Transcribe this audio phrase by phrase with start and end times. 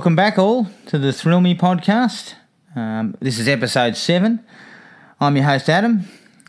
[0.00, 2.32] Welcome back all to the Thrill Me podcast.
[2.74, 4.42] Um, this is episode seven.
[5.20, 6.04] I'm your host Adam.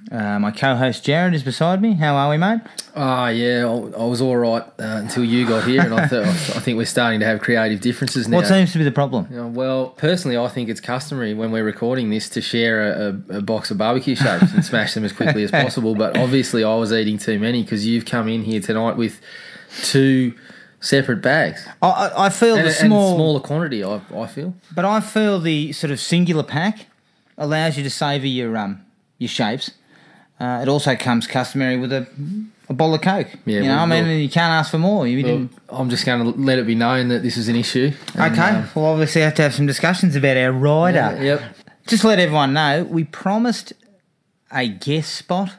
[0.10, 1.96] Uh, my co-host Jared is beside me.
[1.96, 2.62] How are we, mate?
[2.96, 6.26] Ah, yeah, I, I was all right uh, until you got here, and I, th-
[6.26, 8.38] I think we're starting to have creative differences now.
[8.38, 9.28] What seems to be the problem?
[9.30, 13.10] You know, well, personally, I think it's customary when we're recording this to share a,
[13.10, 15.94] a, a box of barbecue shapes and smash them as quickly as possible.
[15.94, 19.20] But obviously, I was eating too many because you've come in here tonight with
[19.84, 20.36] two
[20.82, 23.84] separate bags I, I, feel and, the and small, smaller quantity.
[23.84, 24.54] I, I feel.
[24.74, 26.88] but I feel the sort of singular pack
[27.38, 28.84] allows you to savour your um
[29.18, 29.72] your shapes.
[30.40, 32.08] Uh, it also comes customary with a
[32.68, 33.28] a bottle of Coke.
[33.46, 35.06] Yeah, you know, I mean, you can't ask for more.
[35.06, 35.52] You Well, didn't.
[35.70, 37.92] I'm just going to let it be known that this is an issue.
[38.16, 40.98] and, Okay, um, well, obviously, have to have some discussions about our rider.
[41.18, 41.42] yeah, yep.
[41.86, 43.74] Just to let everyone know, we promised
[44.52, 45.52] a guest spot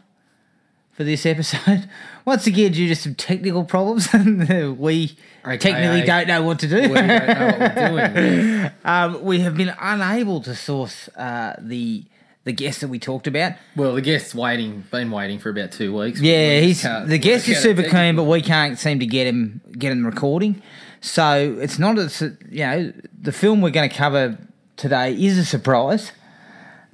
[0.92, 1.88] for this episode.
[2.24, 4.12] Once again, due to some technical problems,
[4.78, 6.76] we AKA technically don't know what to do.
[6.76, 8.70] We don't know what we're doing.
[8.84, 12.04] um, we have been unable to source uh, the
[12.44, 13.52] the guest that we talked about.
[13.76, 16.20] Well, the guest's waiting, been waiting for about two weeks.
[16.20, 19.60] Yeah, We he's the guest is super keen, but we can't seem to get him
[19.72, 20.62] get him recording.
[21.00, 24.38] So it's not a you know the film we're going to cover
[24.76, 26.12] today is a surprise,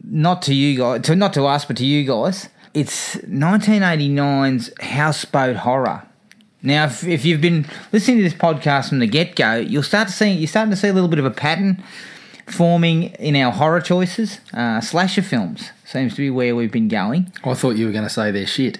[0.02, 2.48] not to you guys, to not to us, but to you guys.
[2.78, 6.06] It's 1989's Houseboat Horror.
[6.62, 10.06] Now, if, if you've been listening to this podcast from the get go, you'll start
[10.06, 11.82] to see you're starting to see a little bit of a pattern
[12.46, 14.38] forming in our horror choices.
[14.54, 17.32] Uh, slasher films seems to be where we've been going.
[17.42, 18.78] I thought you were going to say they're shit.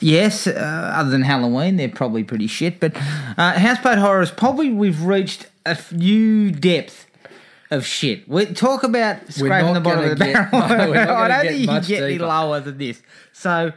[0.00, 2.80] Yes, uh, other than Halloween, they're probably pretty shit.
[2.80, 2.96] But
[3.36, 7.06] uh, Houseboat Horror is probably we've reached a new depth
[7.70, 8.28] of shit.
[8.28, 10.68] We talk about scraping the bottom of the get- barrel.
[10.94, 13.02] no, I don't think you can get any lower than this.
[13.32, 13.72] So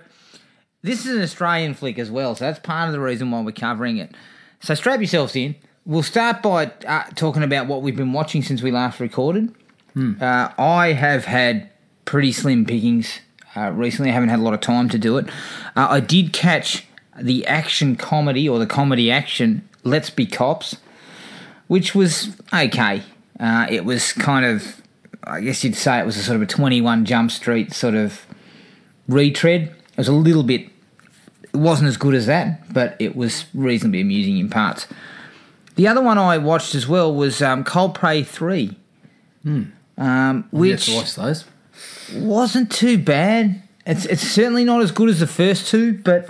[0.81, 2.35] this is an Australian flick as well.
[2.35, 4.15] So that's part of the reason why we're covering it.
[4.61, 5.55] So strap yourselves in.
[5.85, 9.53] We'll start by uh, talking about what we've been watching since we last recorded.
[10.21, 11.69] Uh, I have had
[12.05, 13.19] pretty slim pickings
[13.55, 14.11] uh, recently.
[14.11, 15.27] I haven't had a lot of time to do it.
[15.75, 16.85] Uh, I did catch
[17.19, 20.77] the action comedy or the comedy action Let's Be Cops,
[21.67, 23.03] which was okay.
[23.39, 24.81] Uh, it was kind of,
[25.23, 28.25] I guess you'd say it was a sort of a 21 Jump Street sort of
[29.07, 29.63] retread.
[29.63, 30.69] It was a little bit,
[31.43, 34.87] it wasn't as good as that, but it was reasonably amusing in parts.
[35.75, 38.75] The other one I watched as well was um, Cold Prey 3.
[39.97, 41.45] Um, which to watch those.
[42.13, 43.61] wasn't too bad.
[43.85, 46.29] It's it's certainly not as good as the first two, but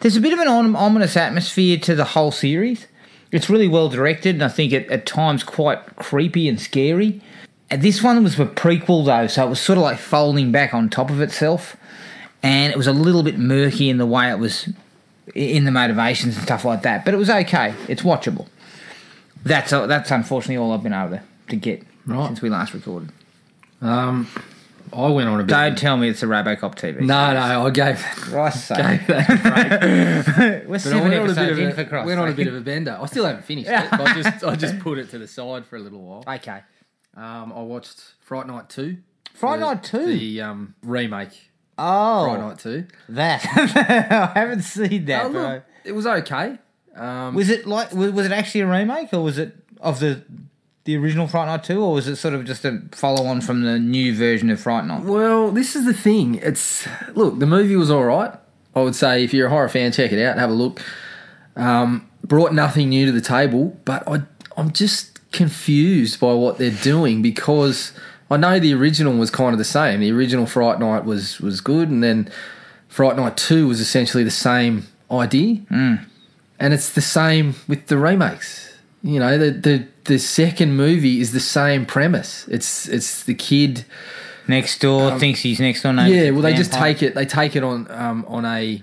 [0.00, 2.86] there's a bit of an ominous atmosphere to the whole series.
[3.32, 7.20] It's really well directed, and I think it, at times quite creepy and scary.
[7.70, 10.74] And this one was a prequel though, so it was sort of like folding back
[10.74, 11.76] on top of itself,
[12.42, 14.68] and it was a little bit murky in the way it was
[15.34, 17.04] in the motivations and stuff like that.
[17.04, 17.74] But it was okay.
[17.88, 18.48] It's watchable.
[19.44, 22.26] That's that's unfortunately all I've been able to, to get Right.
[22.26, 23.10] since we last recorded.
[23.80, 24.26] Um,
[24.92, 25.48] I went on a bit.
[25.48, 27.00] Don't tell me it's a Robocop TV.
[27.00, 27.98] no, no, I gave.
[28.16, 28.78] Christ's sake.
[28.78, 30.68] gave that a break.
[30.68, 32.20] We're But I seven went on a bit episodes of in for a, Christ's went
[32.20, 32.36] on a sake.
[32.36, 32.98] bit of a bender.
[33.00, 33.90] I still haven't finished it.
[33.90, 36.24] But I just I just put it to the side for a little while.
[36.36, 36.60] Okay.
[37.16, 38.98] Um, I watched Fright Night Two.
[39.34, 40.06] Fright Night 2?
[40.06, 41.50] The um, remake.
[41.78, 42.86] Oh, Fright Night Two.
[43.08, 43.42] that.
[44.36, 45.26] I haven't seen that.
[45.26, 46.58] Oh, but look, it was okay.
[46.94, 50.22] Um, Was it like was, was it actually a remake or was it of the
[50.90, 53.62] the original Fright Night 2 or was it sort of just a follow on from
[53.62, 55.02] the new version of Fright Night?
[55.04, 56.36] Well, this is the thing.
[56.36, 58.34] It's look, the movie was all right.
[58.74, 60.82] I would say if you're a horror fan, check it out, and have a look.
[61.54, 64.22] Um, brought nothing new to the table, but I,
[64.56, 67.92] I'm just confused by what they're doing because
[68.28, 70.00] I know the original was kind of the same.
[70.00, 72.28] The original Fright Night was was good, and then
[72.88, 76.04] Fright Night Two was essentially the same idea, mm.
[76.58, 78.69] and it's the same with the remakes.
[79.02, 82.46] You know, the the the second movie is the same premise.
[82.48, 83.84] It's it's the kid.
[84.46, 86.14] Next door thinks he's next door neighbor.
[86.14, 87.14] Yeah, well, they just take it.
[87.14, 88.82] They take it on um, on a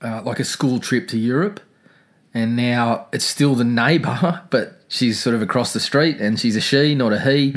[0.00, 1.60] uh, like a school trip to Europe,
[2.32, 6.56] and now it's still the neighbour, but she's sort of across the street, and she's
[6.56, 7.50] a she, not a he.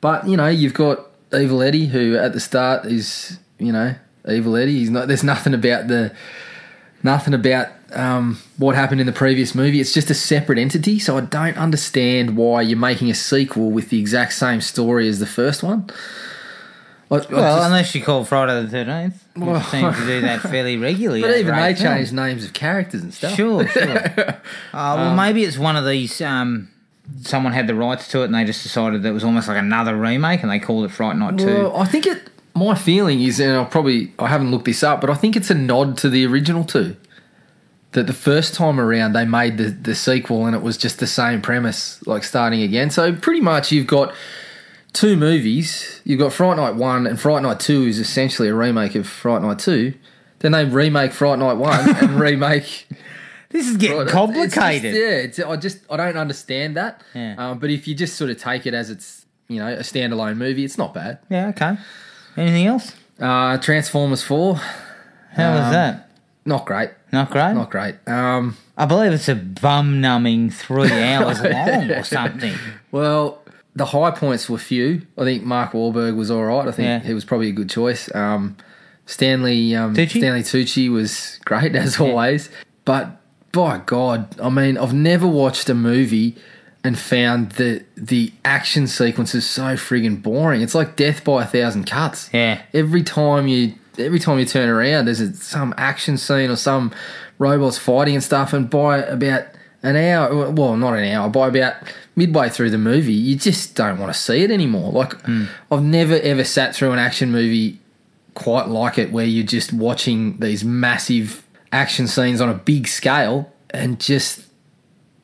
[0.00, 3.94] But you know, you've got Evil Eddie, who at the start is you know
[4.28, 4.78] Evil Eddie.
[4.78, 5.08] He's not.
[5.08, 6.14] There's nothing about the
[7.02, 9.80] nothing about um, what happened in the previous movie.
[9.80, 10.98] It's just a separate entity.
[10.98, 15.18] So I don't understand why you're making a sequel with the exact same story as
[15.18, 15.90] the first one.
[17.10, 20.40] I- I Well, just- unless you call Friday the Thirteenth, Well- seems to do that
[20.52, 21.20] fairly regularly.
[21.20, 22.12] But even they eight films.
[22.12, 23.34] names of characters and stuff.
[23.36, 23.84] Sure, sure.
[24.16, 24.34] uh,
[24.72, 26.22] well, maybe it's one of these.
[26.22, 26.68] Um,
[27.20, 29.58] someone had the rights to it, and they just decided that it was almost like
[29.58, 31.46] another remake, and they called it Fright Night Two.
[31.46, 32.30] Well, I think it.
[32.54, 35.50] My feeling is, and I probably I haven't looked this up, but I think it's
[35.50, 36.96] a nod to the original two.
[37.92, 41.06] that the first time around they made the, the sequel and it was just the
[41.06, 42.90] same premise, like starting again.
[42.90, 44.14] So pretty much you've got
[44.92, 46.00] two movies.
[46.04, 49.42] You've got Fright Night 1 and Fright Night 2 is essentially a remake of Fright
[49.42, 49.92] Night 2.
[50.40, 52.86] Then they remake Fright Night 1 and remake
[53.50, 54.94] This is getting Right, it's complicated.
[54.94, 57.02] just- yeah, it's, I just I don't understand that.
[57.14, 57.34] Yeah.
[57.36, 60.36] Um, but if you just sort of take it as it's you know a standalone
[60.38, 61.18] movie, it's not bad.
[61.28, 61.76] Yeah, okay.
[62.36, 62.92] Anything else?
[63.20, 64.56] Uh, Transformers Four,
[65.32, 66.10] How was Um, that?
[66.44, 67.52] not great, Not great.
[67.54, 67.94] not great.
[68.06, 72.54] Um, I believe it's a bum numbing three hours long or something.
[72.90, 73.42] well,
[73.76, 75.02] the high points were few.
[75.16, 76.68] I think Mark Wahlberg was all right.
[76.68, 76.98] I think Yeah.
[77.00, 78.14] he was probably a good choice.
[78.14, 78.56] Um,
[79.06, 80.18] Stanley um, Tucci?
[80.18, 82.50] Stanley Tucci was great as always,
[82.84, 83.20] but
[83.52, 86.36] by God, I mean I've never watched a movie
[86.84, 90.62] and found that the action sequence is so friggin' boring.
[90.62, 92.28] It's like death by a thousand cuts.
[92.32, 92.62] Yeah.
[92.74, 96.92] Every time you every time you turn around, there's a, some action scene or some
[97.38, 98.52] robots fighting and stuff.
[98.52, 99.44] And by about
[99.82, 101.74] an hour, well, not an hour, by about
[102.16, 104.92] midway through the movie, you just don't want to see it anymore.
[104.92, 105.44] Like hmm.
[105.70, 107.78] I've never ever sat through an action movie
[108.34, 113.52] quite like it, where you're just watching these massive action scenes on a big scale
[113.70, 114.46] and just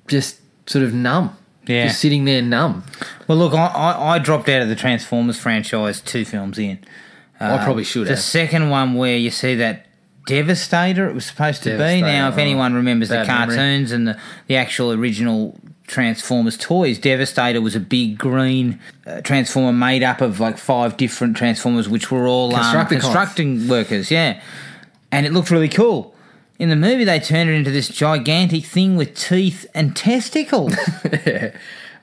[0.07, 1.37] just sort of numb.
[1.69, 1.87] Yeah.
[1.89, 2.83] Just sitting there numb.
[3.29, 6.79] Well, look, I, I, I dropped out of the Transformers franchise two films in.
[7.41, 8.19] I probably should The have.
[8.21, 9.87] second one where you see that
[10.27, 11.77] Devastator, it was supposed to be.
[11.77, 13.27] Devastator, Now, if anyone remembers the memory.
[13.57, 19.73] cartoons and the, the actual original Transformers toys, Devastator was a big green uh, Transformer
[19.73, 22.89] made up of like five different Transformers, which were all um, Constructicons.
[23.01, 24.43] constructing workers, yeah.
[25.13, 26.15] And it looked really cool.
[26.59, 30.75] In the movie, they turned it into this gigantic thing with teeth and testicles.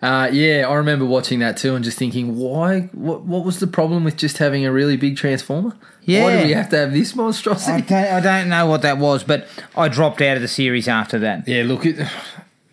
[0.02, 2.82] Uh, yeah, I remember watching that too and just thinking, why?
[2.92, 5.76] What, what was the problem with just having a really big transformer?
[6.04, 6.24] Yeah.
[6.24, 7.82] Why do we have to have this I monstrosity?
[7.82, 11.18] don't, I don't know what that was, but I dropped out of the series after
[11.20, 11.48] that.
[11.48, 12.06] yeah, look, it,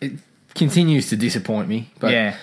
[0.02, 0.12] it
[0.54, 1.90] continues to disappoint me.
[2.00, 2.36] But yeah.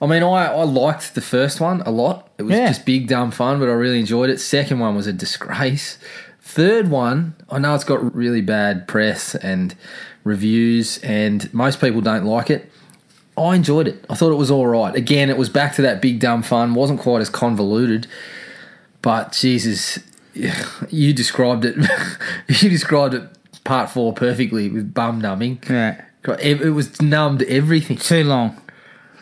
[0.00, 2.30] I mean, I, I liked the first one a lot.
[2.38, 2.68] It was Yeah.
[2.68, 4.38] just big, dumb fun, but I really enjoyed it.
[4.38, 5.98] Second one was a disgrace.
[6.54, 9.74] Third one, I know it's got really bad press and
[10.22, 12.70] reviews, and most people don't like it.
[13.36, 14.04] I enjoyed it.
[14.08, 14.94] I thought it was all right.
[14.94, 16.74] Again, it was back to that big, dumb fun.
[16.74, 18.06] wasn't quite as convoluted,
[19.02, 19.98] but Jesus,
[20.90, 21.74] you described it.
[22.46, 23.28] you described it
[23.64, 25.60] part four perfectly with bum numbing.
[25.68, 26.04] Yeah.
[26.38, 27.96] It, it was numbed everything.
[27.96, 28.62] Too long.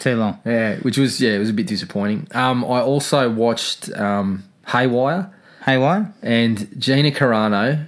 [0.01, 0.39] Too long.
[0.45, 2.29] Yeah, which was yeah, it was a bit disappointing.
[2.33, 5.33] Um, I also watched um, Haywire
[5.65, 6.07] Hey, what?
[6.23, 7.87] and Gina Carano.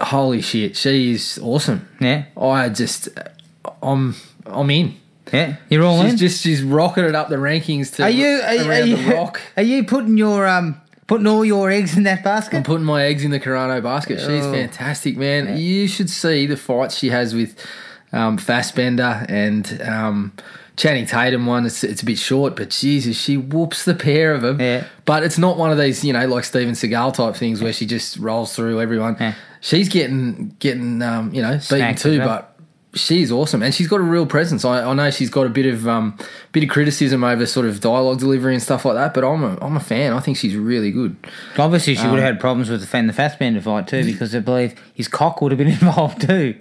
[0.00, 1.88] Holy shit, she is awesome.
[2.00, 2.24] Yeah.
[2.40, 3.08] I just,
[3.82, 4.14] I'm,
[4.46, 4.96] I'm in.
[5.32, 5.56] Yeah.
[5.68, 6.18] You're all She's in.
[6.18, 8.26] just she's rocketed up the rankings to are you?
[8.40, 8.96] Are, you- are around you?
[8.96, 9.40] the rock.
[9.58, 12.56] Are you putting your um putting all your eggs in that basket?
[12.56, 14.20] I'm putting my eggs in the Carano basket.
[14.20, 14.52] She's Oh.
[14.52, 15.58] fantastic, man.
[15.58, 17.56] You should see the fights she has with
[18.12, 20.32] um, Fassbender and um,
[20.78, 21.44] Channing Tatum.
[21.44, 24.60] One, it's, it's a bit short, but Jesus, she whoops the pair of them.
[24.60, 24.84] Yeah.
[25.04, 27.84] But it's not one of these, you know, like Steven Seagal type things where she
[27.84, 29.16] just rolls through everyone.
[29.20, 29.34] Yeah.
[29.60, 32.54] She's getting getting um, you know beaten Smacked too, but.
[32.94, 34.64] She's awesome, and she's got a real presence.
[34.64, 36.16] I, I know she's got a bit of um,
[36.52, 39.58] bit of criticism over sort of dialogue delivery and stuff like that, but I'm a
[39.60, 40.14] I'm a fan.
[40.14, 41.14] I think she's really good.
[41.58, 44.34] Obviously, she Um, would have had problems with the fan the Fassbender fight too, because
[44.34, 46.54] I believe his cock would have been involved too.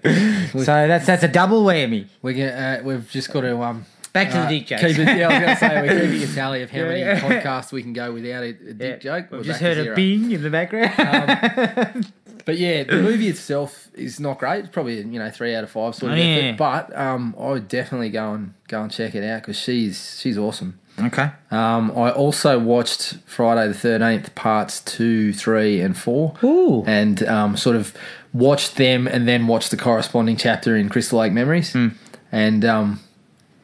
[0.51, 2.07] so that's that's a double whammy.
[2.21, 3.85] We get, uh, we've just got to um,
[4.25, 4.81] Back to uh, the dick jokes.
[4.81, 7.01] Keep it, yeah, I was going to say we're keeping a tally of how many
[7.21, 9.19] podcasts we can go without a, a dick Yeah.
[9.21, 9.31] joke.
[9.31, 12.11] We've just heard a bing in the background.
[12.45, 14.59] But yeah, the movie itself is not great.
[14.59, 16.41] It's probably you know three out of five sort of Oh, effort.
[16.45, 16.55] yeah.
[16.55, 20.37] But um, I would definitely go and go and check it out because she's she's
[20.37, 20.79] awesome.
[20.97, 21.31] okay.
[21.51, 26.35] Um, I also watched Friday the Thirteenth parts two, three, and four.
[26.41, 26.85] Ooh.
[26.87, 27.93] and um, sort of
[28.31, 31.73] watched them and then watched the corresponding chapter in Crystal Lake Memories.
[31.73, 31.87] Hmm.
[32.31, 32.99] And um,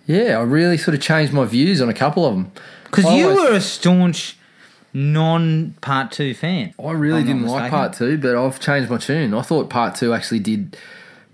[0.06, 2.52] yeah, I really sort of changed my views on a couple of them.
[2.86, 4.38] Because you always- were a staunch
[4.94, 6.74] non part two fan.
[6.84, 9.34] I really didn't like part two, but I've changed my tune.
[9.34, 10.78] I thought part two actually did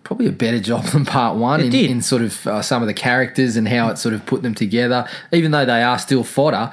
[0.03, 2.93] probably a better job than part one in, in sort of uh, some of the
[2.93, 5.07] characters and how it sort of put them together.
[5.33, 6.71] Even though they are still fodder,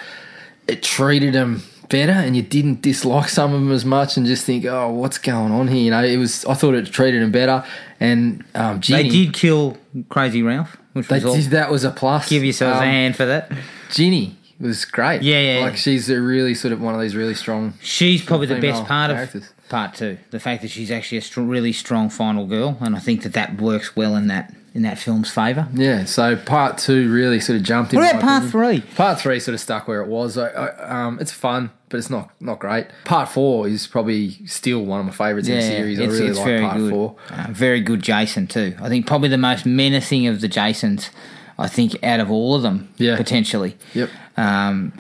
[0.68, 4.44] it treated them better, and you didn't dislike some of them as much, and just
[4.44, 5.82] think, oh, what's going on here?
[5.84, 6.44] You know, it was.
[6.46, 7.64] I thought it treated them better,
[8.00, 9.76] and um, They did kill
[10.08, 11.34] Crazy Ralph, which They was all.
[11.36, 12.28] did, that was a plus.
[12.28, 13.50] Give yourselves a Um, hand for that.
[13.90, 15.22] Ginny was great.
[15.22, 17.74] Yeah, yeah, Like she's a really sort of one of these really strong.
[17.82, 19.42] She's probably the best part characters.
[19.58, 20.18] of part two.
[20.30, 23.60] The fact that she's actually a really strong final girl, and I think that that
[23.60, 25.66] works well in that in that film's favour.
[25.74, 27.98] Yeah, so part two really sort of jumped in.
[27.98, 28.82] What about part opinion.
[28.82, 28.94] three?
[28.94, 30.36] Part three sort of stuck where it was.
[30.38, 32.86] I, I, um, it's fun, but it's not not great.
[33.04, 35.98] Part four is probably still one of my favourites in the series.
[35.98, 36.90] I really like very part good.
[36.90, 37.16] four.
[37.30, 38.76] Uh, very good Jason too.
[38.80, 41.10] I think probably the most menacing of the Jasons.
[41.58, 43.16] I think out of all of them, Yeah.
[43.16, 43.76] potentially.
[43.94, 44.10] Yep.
[44.36, 44.92] Um,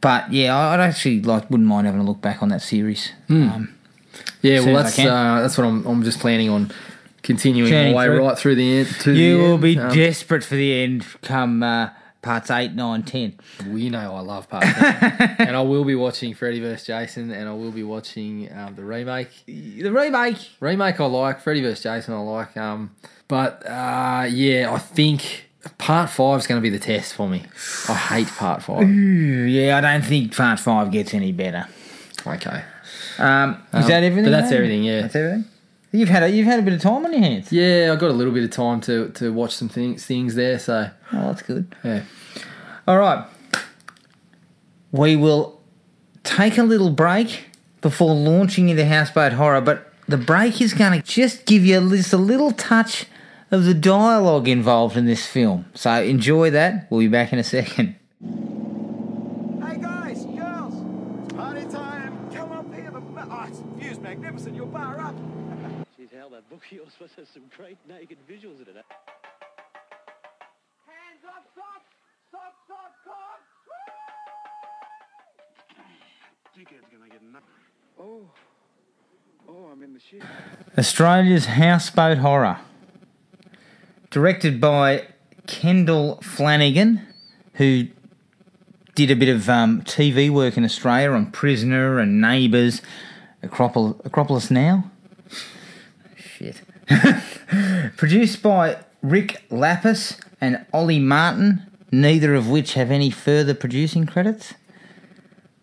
[0.00, 3.10] but yeah, I- I'd actually like wouldn't mind having a look back on that series.
[3.26, 3.48] Hmm.
[3.50, 3.74] Um,
[4.42, 5.84] Yeah, well, that's uh, that's what I'm.
[5.86, 6.70] I'm just planning on
[7.22, 8.26] continuing my way through.
[8.26, 8.88] right through the end.
[9.00, 9.62] To you the will end.
[9.62, 11.90] be Um, desperate for the end come uh,
[12.22, 13.38] parts 8, 9, 10.
[13.66, 15.36] well, you know I love part ten.
[15.38, 18.84] and I will be watching Freddy vs Jason, and I will be watching um, the
[18.84, 19.28] remake.
[19.46, 20.36] The remake.
[20.60, 22.56] Remake I like, Freddy vs Jason I like.
[22.56, 22.90] Um,
[23.28, 25.46] but uh, yeah, I think
[25.78, 27.42] part five is going to be the test for me.
[27.88, 28.82] I hate part five.
[28.82, 31.66] Ooh, yeah, I don't think part 5 gets any better.
[32.26, 32.62] Okay.
[33.18, 34.24] Um, is Um, that everything?
[34.24, 35.02] but that's everything, yeah.
[35.02, 35.44] That's everything.
[35.92, 37.52] You've had a, you've had a bit of time on your hands.
[37.52, 40.58] Yeah, I got a little bit of time to, to watch some things things there.
[40.58, 41.74] So Oh, that's good.
[41.84, 42.04] yeah,
[42.86, 43.26] All right.
[44.92, 45.60] We will
[46.24, 47.46] take a little break
[47.80, 52.12] before launching into Houseboat Horror, but the break is going to just give you just
[52.12, 53.06] a little touch
[53.50, 55.64] of the dialogue involved in this film.
[55.74, 56.86] So enjoy that.
[56.90, 57.96] We'll be back in a second.
[58.20, 60.74] Hey guys, girls,
[61.24, 62.30] it's party time.
[62.32, 62.90] Come up here.
[62.90, 64.54] The ma- oh, it's view's magnificent.
[64.56, 65.14] You'll bar up.
[65.98, 66.30] Jeez, hell,
[67.00, 68.84] that book of yours must have some great naked visuals in it.
[70.86, 71.82] Hands up, stop,
[72.28, 73.40] stop, stop, stop.
[76.56, 77.42] Dickhead's gonna get enough.
[77.98, 78.22] Oh,
[79.48, 80.22] oh, I'm in the shit.
[80.78, 82.58] Australia's Houseboat Horror.
[84.10, 85.06] Directed by
[85.46, 87.06] Kendall Flanagan,
[87.54, 87.86] who
[88.96, 92.82] did a bit of um, TV work in Australia on Prisoner and Neighbours.
[93.42, 94.90] Acropol- Acropolis Now?
[97.96, 104.54] Produced by Rick Lapis and Ollie Martin, neither of which have any further producing credits.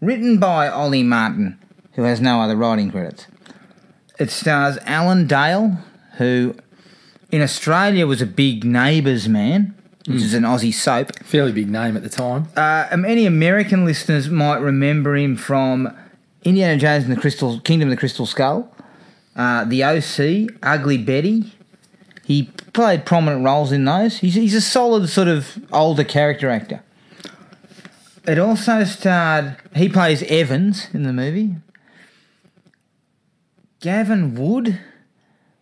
[0.01, 1.60] Written by Ollie Martin,
[1.93, 3.27] who has no other writing credits.
[4.19, 5.77] It stars Alan Dale,
[6.17, 6.55] who
[7.31, 9.75] in Australia was a big Neighbours man,
[10.07, 11.15] which is an Aussie soap.
[11.24, 12.48] fairly big name at the time.
[12.55, 15.96] Uh, many American listeners might remember him from
[16.43, 18.74] Indiana Jones and the Crystal Kingdom of the Crystal Skull,
[19.38, 21.53] uh, The OC, Ugly Betty.
[22.25, 24.17] He played prominent roles in those.
[24.17, 26.84] He's, he's a solid sort of older character actor.
[28.27, 29.56] It also starred.
[29.74, 31.56] He plays Evans in the movie.
[33.79, 34.79] Gavin Wood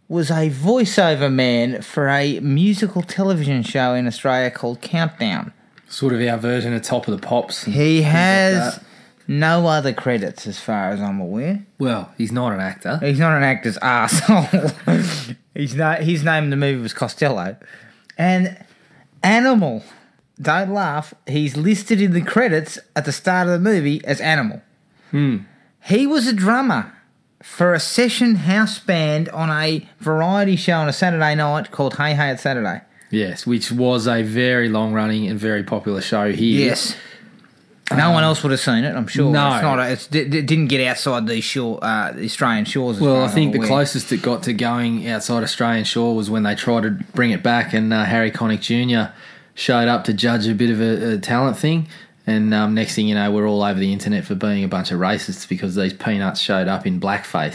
[0.07, 5.53] was a voiceover man for a musical television show in Australia called Countdown.
[5.87, 7.65] Sort of our version of Top of the Pops.
[7.65, 8.83] He like has that.
[9.27, 11.65] No other credits as far as I'm aware.
[11.79, 12.99] Well, he's not an actor.
[13.01, 15.35] He's not an actor's arsehole.
[15.55, 17.55] He's not, his name in the movie was Costello.
[18.17, 18.57] And
[19.23, 19.83] Animal,
[20.39, 24.61] don't laugh, he's listed in the credits at the start of the movie as Animal.
[25.11, 25.37] Hmm.
[25.85, 26.93] He was a drummer
[27.41, 32.15] for a session house band on a variety show on a Saturday night called Hey
[32.15, 32.81] Hey It's Saturday.
[33.09, 36.67] Yes, which was a very long running and very popular show here.
[36.67, 36.97] Yes.
[37.95, 39.31] No one else would have seen it, I'm sure.
[39.31, 39.53] no.
[39.53, 39.79] It's not.
[39.79, 42.99] A, it's, it it didn't get outside these shore, uh, the Australian shores.
[42.99, 43.67] Well, I think the aware.
[43.67, 47.43] closest it got to going outside Australian shore was when they tried to bring it
[47.43, 49.13] back, and uh, Harry Connick Jr.
[49.53, 51.87] showed up to judge a bit of a, a talent thing.
[52.27, 54.91] And um, next thing you know, we're all over the internet for being a bunch
[54.91, 57.53] of racists because these peanuts showed up in blackface.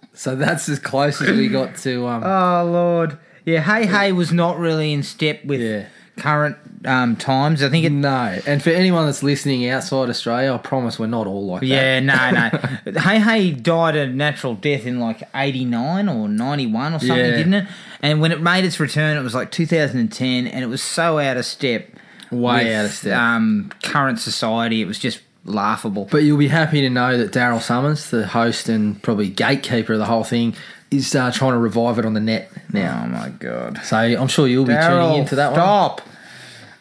[0.14, 2.06] so that's as close as we got to.
[2.06, 3.60] Um, Oh Lord, yeah.
[3.60, 5.86] Hey Hey was not really in step with Yeah.
[6.16, 7.62] current um, times.
[7.62, 7.90] I think it.
[7.90, 11.66] no, and for anyone that's listening outside Australia, I promise we're not all like that.
[11.66, 13.00] Yeah, no, no.
[13.00, 17.16] hey Hey died a natural death in like eighty nine or ninety one or something,
[17.16, 17.30] Yeah.
[17.36, 17.68] didn't it?
[18.02, 20.68] And when it made its return, it was like two thousand and ten, and it
[20.68, 21.88] was so out of step.
[22.30, 23.18] Way with, out of step.
[23.18, 26.08] Um, current society, it was just laughable.
[26.10, 29.98] But you'll be happy to know that Daryl Somers, the host and probably gatekeeper of
[29.98, 30.54] the whole thing,
[30.90, 33.02] is uh, trying to revive it on the net now.
[33.04, 33.80] Oh my god.
[33.84, 35.56] So I'm sure you'll be Daryl, tuning into that one.
[35.60, 36.00] stop.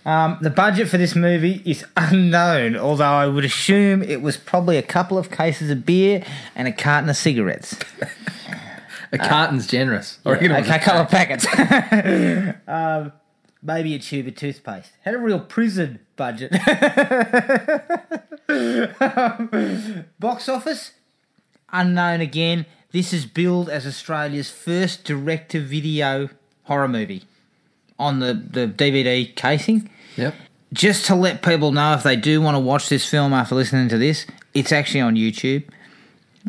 [0.05, 4.77] Um, the budget for this movie is unknown, although I would assume it was probably
[4.77, 6.23] a couple of cases of beer
[6.55, 7.77] and a carton of cigarettes.
[9.11, 10.19] A carton's generous.
[10.25, 11.45] I reckon okay, a a couple of packets.
[12.67, 13.11] um,
[13.61, 14.91] maybe a tube of toothpaste.
[15.01, 16.53] Had a real prison budget.
[18.47, 20.91] Um, box office
[21.71, 22.65] unknown again.
[22.91, 26.29] This is billed as Australia's first direct-to-video
[26.63, 27.23] horror movie
[28.01, 29.89] on the, the DVD casing.
[30.17, 30.33] Yep.
[30.73, 33.89] Just to let people know if they do want to watch this film after listening
[33.89, 35.63] to this, it's actually on YouTube.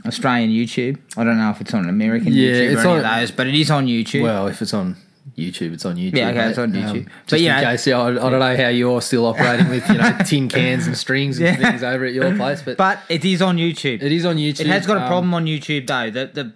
[0.06, 0.98] Australian YouTube.
[1.16, 3.30] I don't know if it's on American Yeah, YouTube it's or any on- of those,
[3.30, 4.22] but it is on YouTube.
[4.22, 4.96] Well, if it's on
[5.36, 5.72] YouTube.
[5.74, 6.16] It's on YouTube.
[6.16, 6.48] Yeah, okay, mate.
[6.50, 6.90] it's on YouTube.
[6.90, 9.26] Um, But, just you in know- case, yeah, I, I don't know how you're still
[9.26, 11.70] operating with you know tin cans and strings and Yeah.
[11.70, 14.02] things over at your place, but, But it is on YouTube.
[14.02, 14.60] it is on YouTube.
[14.60, 16.10] It has got a Um, problem on YouTube though.
[16.10, 16.52] The, the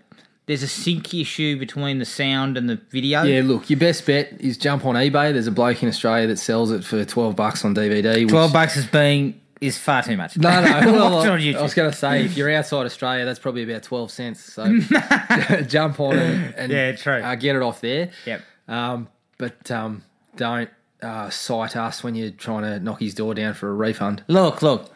[0.46, 3.22] there's a sync issue between the sound and the video.
[3.22, 5.32] Yeah, look, your best bet is jump on eBay.
[5.32, 8.28] There's a bloke in Australia that sells it for twelve bucks on DVD.
[8.28, 10.36] twelve bucks is being is far too much.
[10.36, 10.66] No, no.
[10.92, 14.10] Well, on I was going to say, if you're outside Australia, that's probably about twelve
[14.10, 14.40] cents.
[14.40, 14.78] So
[15.66, 17.14] jump on it and Yeah, true.
[17.14, 18.10] Uh, get it off there.
[18.24, 18.42] Yep.
[18.68, 20.02] Um, but um,
[20.36, 20.70] don't
[21.02, 24.24] uh, cite us when you're trying to knock his door down for a refund.
[24.28, 24.90] Look, look.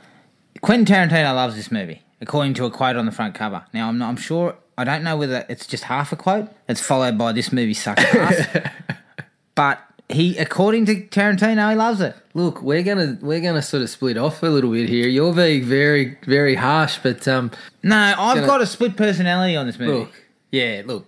[0.60, 3.64] Quentin Tarantino loves this movie, according to a quote on the front cover.
[3.72, 4.56] Now, I'm not, I'm sure.
[4.78, 6.48] I don't know whether it's just half a quote.
[6.68, 8.70] It's followed by this movie sucks ass.
[9.54, 12.16] but he, according to Tarantino, he loves it.
[12.34, 15.08] Look, we're gonna we're gonna sort of split off a little bit here.
[15.08, 17.50] You're being very very harsh, but um,
[17.82, 19.92] No, I've Gonna- got a split personality on this movie.
[19.92, 20.12] look,
[20.50, 21.06] yeah, look,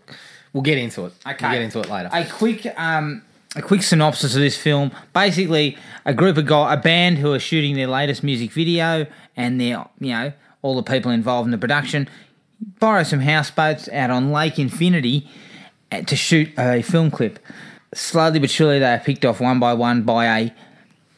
[0.53, 1.13] we'll get into it.
[1.27, 1.37] Okay.
[1.47, 2.11] we'll get into it later.
[2.13, 3.23] A quick, um,
[3.57, 4.93] a quick synopsis of this film.
[5.13, 9.61] Basically, a group of guys, a band who are shooting their latest music video, and
[9.61, 12.09] they're, you know, all the people involved in the production
[12.79, 15.29] borrow some houseboats out on Lake Infinity
[15.91, 17.39] uh, to shoot a film clip.
[17.95, 20.51] Slowly but surely, they are picked off one by one by a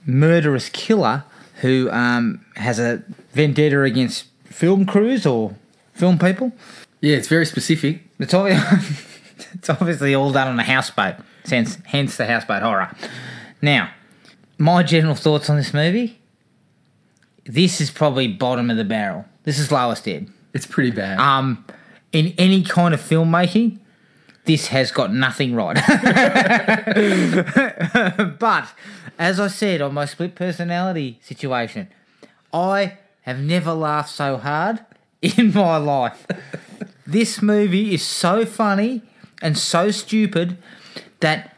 [0.07, 1.25] murderous killer
[1.61, 5.55] who um, has a vendetta against film crews or
[5.93, 6.53] film people.
[7.01, 8.03] yeah, it's very specific.
[8.19, 12.95] It's, obvi- it's obviously all done on a houseboat, hence, hence the houseboat horror.
[13.63, 13.91] Now,
[14.59, 16.19] my general thoughts on this movie
[17.45, 19.27] this is probably bottom of the barrel.
[19.45, 20.29] This is lowest ed.
[20.55, 21.19] It's pretty bad.
[21.19, 21.65] Um,
[22.13, 23.81] in any kind of filmmaking,
[24.45, 25.75] this has got nothing right.
[28.39, 28.69] but
[29.19, 31.89] as I said on my split personality situation,
[32.53, 34.85] I have never laughed so hard
[35.23, 36.27] in my life.
[37.07, 39.03] this movie is so funny
[39.43, 40.57] and so stupid
[41.21, 41.55] that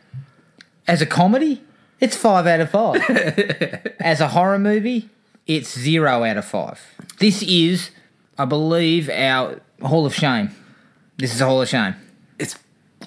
[0.87, 1.62] as a comedy,
[2.01, 3.03] it's five out of five.
[4.01, 5.09] as a horror movie,
[5.47, 6.81] it's zero out of five.
[7.18, 7.90] This is,
[8.38, 10.51] I believe, our Hall of Shame.
[11.16, 11.94] This is a Hall of Shame.
[12.38, 12.59] it's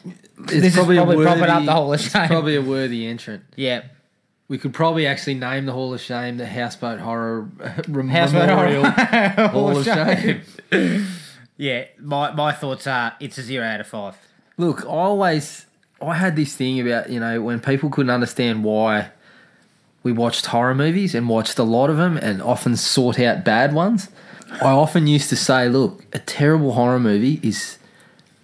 [0.04, 2.28] it's This is probably a propping up the Hall of it's Shame.
[2.28, 3.44] Probably a worthy entrant.
[3.56, 3.84] Yeah.
[4.48, 8.48] We could probably actually name the Hall of Shame the Houseboat Horror uh, Rem- Houseboat
[8.48, 9.48] Memorial Horror.
[9.50, 10.42] Hall of Shame.
[11.62, 14.16] Yeah, my, my thoughts are it's a zero out of five.
[14.58, 15.66] Look, I always
[16.02, 19.10] I had this thing about you know when people couldn't understand why
[20.02, 23.74] we watched horror movies and watched a lot of them and often sought out bad
[23.74, 24.08] ones.
[24.52, 27.78] I often used to say, look, a terrible horror movie is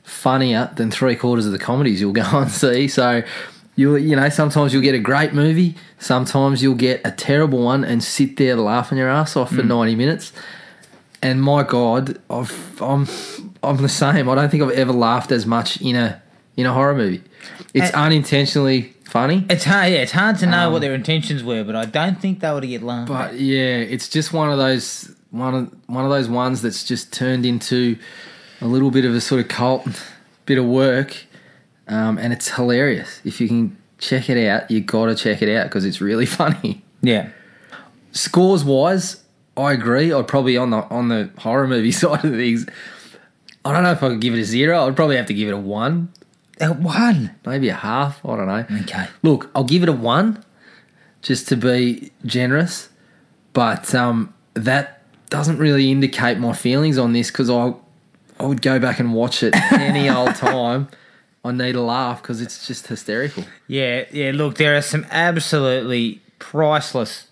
[0.03, 2.87] funnier than three quarters of the comedies you'll go and see.
[2.87, 3.23] So
[3.75, 7.83] you you know sometimes you'll get a great movie, sometimes you'll get a terrible one
[7.83, 9.67] and sit there laughing your ass off for mm.
[9.67, 10.31] ninety minutes.
[11.21, 13.07] And my God, I've, I'm
[13.63, 14.29] I'm the same.
[14.29, 16.21] I don't think I've ever laughed as much in a
[16.55, 17.21] in a horror movie.
[17.73, 19.91] It's And- unintentionally funny, It's hard.
[19.91, 22.51] Yeah, it's hard to know what um, their intentions were, but I don't think they
[22.51, 23.07] were to get laughed.
[23.07, 27.11] but yeah, it's just one of those one of one of those ones that's just
[27.13, 27.97] turned into
[28.61, 29.85] a little bit of a sort of cult
[30.45, 31.25] bit of work,
[31.87, 33.19] um, and it's hilarious.
[33.25, 36.25] If you can check it out, you got to check it out because it's really
[36.41, 36.83] funny.
[37.01, 37.29] Yeah.
[38.11, 39.23] Scores wise,
[39.57, 40.13] I agree.
[40.13, 42.65] I'd probably on the on the horror movie side of things.
[43.65, 44.85] I don't know if I could give it a zero.
[44.87, 46.09] I'd probably have to give it a one,
[46.61, 47.35] A one.
[47.45, 48.23] maybe a half.
[48.23, 48.77] I don't know.
[48.83, 49.07] Okay.
[49.23, 50.43] Look, I'll give it a one,
[51.23, 52.89] just to be generous.
[53.53, 54.94] But um, that
[55.35, 57.73] doesn't really indicate my feelings on this because I
[58.39, 60.87] I would go back and watch it any old time.
[61.43, 63.43] I need a laugh because it's just hysterical.
[63.67, 64.31] Yeah, yeah.
[64.33, 67.27] Look, there are some absolutely priceless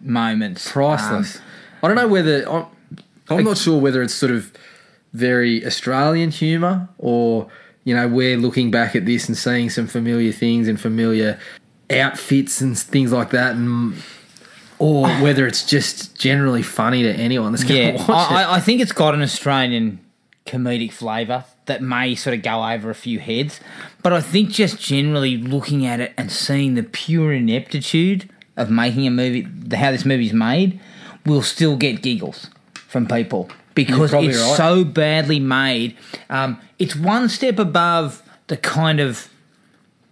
[0.00, 0.70] moments.
[0.70, 1.36] Priceless.
[1.36, 1.42] Um,
[1.82, 2.66] I don't know whether I'm,
[3.28, 4.52] I'm not sure whether it's sort of
[5.12, 7.48] very Australian humour or
[7.84, 11.38] you know we're looking back at this and seeing some familiar things and familiar
[11.90, 13.94] outfits and things like that, and
[14.78, 18.30] or whether it's just generally funny to anyone that's going to yeah, watch.
[18.30, 20.00] I, I- I think it's got an Australian
[20.46, 23.60] comedic flavour that may sort of go over a few heads,
[24.02, 29.06] but I think just generally looking at it and seeing the pure ineptitude of making
[29.06, 30.80] a movie, the, how this movie's made,
[31.24, 34.56] will still get giggles from people because it's right.
[34.56, 35.96] so badly made.
[36.30, 39.28] Um, it's one step above the kind of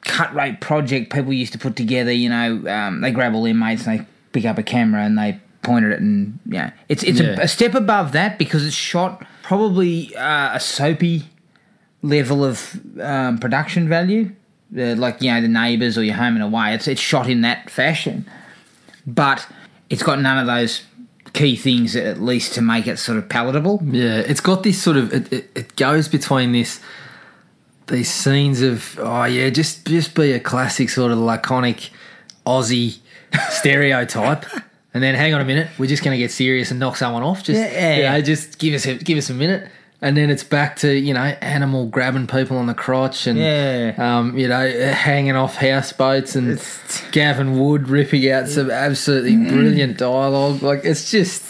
[0.03, 2.13] cut rate project people used to put together.
[2.13, 5.17] You know, um, they grab all their mates and they pick up a camera and
[5.17, 7.41] they point at it, and yeah, it's it's Yeah.
[7.41, 11.23] a, a step above that because it's shot probably uh, a soapy
[12.03, 14.31] level of um, production value,
[14.79, 16.75] uh, like you know the neighbours or your home and away.
[16.75, 18.27] It's it's shot in that fashion,
[19.07, 19.47] but
[19.89, 20.83] it's got none of those
[21.33, 23.81] key things at least to make it sort of palatable.
[23.85, 26.79] Yeah, it's got this sort of it, it, it goes between this
[27.87, 31.91] these scenes of oh yeah, just just be a classic sort of laconic
[32.47, 32.99] Aussie
[33.51, 34.45] stereotype.
[34.93, 37.23] And then hang on a minute, we're just going to get serious and knock someone
[37.25, 37.43] off.
[37.43, 39.69] Just Yeah, you know, just give us a give us a minute,
[40.01, 43.95] and then it's back to you know animal grabbing people on the crotch and Yeah.
[43.99, 49.99] um, you know hanging off houseboats and It's- Gavin Wood ripping out some absolutely brilliant
[49.99, 50.63] dialogue.
[50.63, 51.43] Like it's just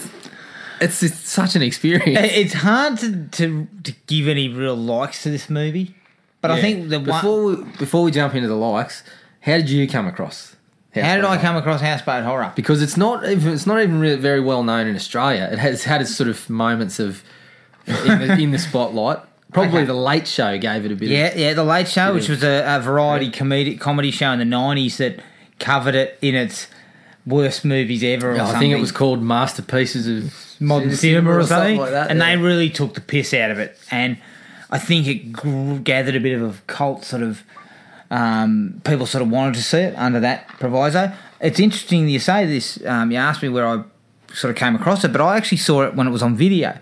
[0.81, 2.19] it's, it's such an experience.
[2.33, 5.95] It's hard to, to to give any real likes to this movie,
[6.41, 7.45] but I think the one.
[7.67, 9.03] we, before we jump into the likes,
[9.43, 10.54] how did you come across?
[10.95, 12.53] How did I come across Houseboat Horror?
[12.55, 15.49] Because it's not even it's not even really very well known in Australia.
[15.53, 17.23] It has had its sort of moments of
[17.87, 19.19] in the, in the spotlight.
[19.53, 19.87] Probably Okay.
[19.87, 21.09] the Late Show gave it a bit.
[21.11, 24.39] Yeah, of, yeah, The Late Show, which was a, a variety comedy comedy show in
[24.41, 25.21] the nineties that
[25.61, 26.67] covered it in its
[27.27, 28.33] worst movies ever.
[28.35, 32.11] Or I think it was called Masterpieces of modern cinema, or something, like that.
[32.11, 32.37] and yeah.
[32.37, 33.79] they really took the piss out of it.
[33.91, 34.19] And
[34.71, 37.43] I think it gr- gathered a bit of a cult sort of.
[38.15, 41.13] Um, people sort of wanted to see it under that proviso.
[41.41, 42.79] It's interesting you say this.
[42.87, 43.83] Um, you asked me where I
[44.33, 46.79] sort of came across it, but I actually saw it when it was on video.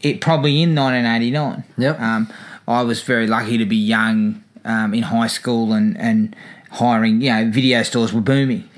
[0.00, 1.64] It probably in 1989.
[1.76, 2.00] Yep.
[2.00, 2.32] Um,
[2.68, 6.36] I was very lucky to be young um, in high school and and
[6.70, 7.20] hiring.
[7.20, 8.68] You know, video stores were booming.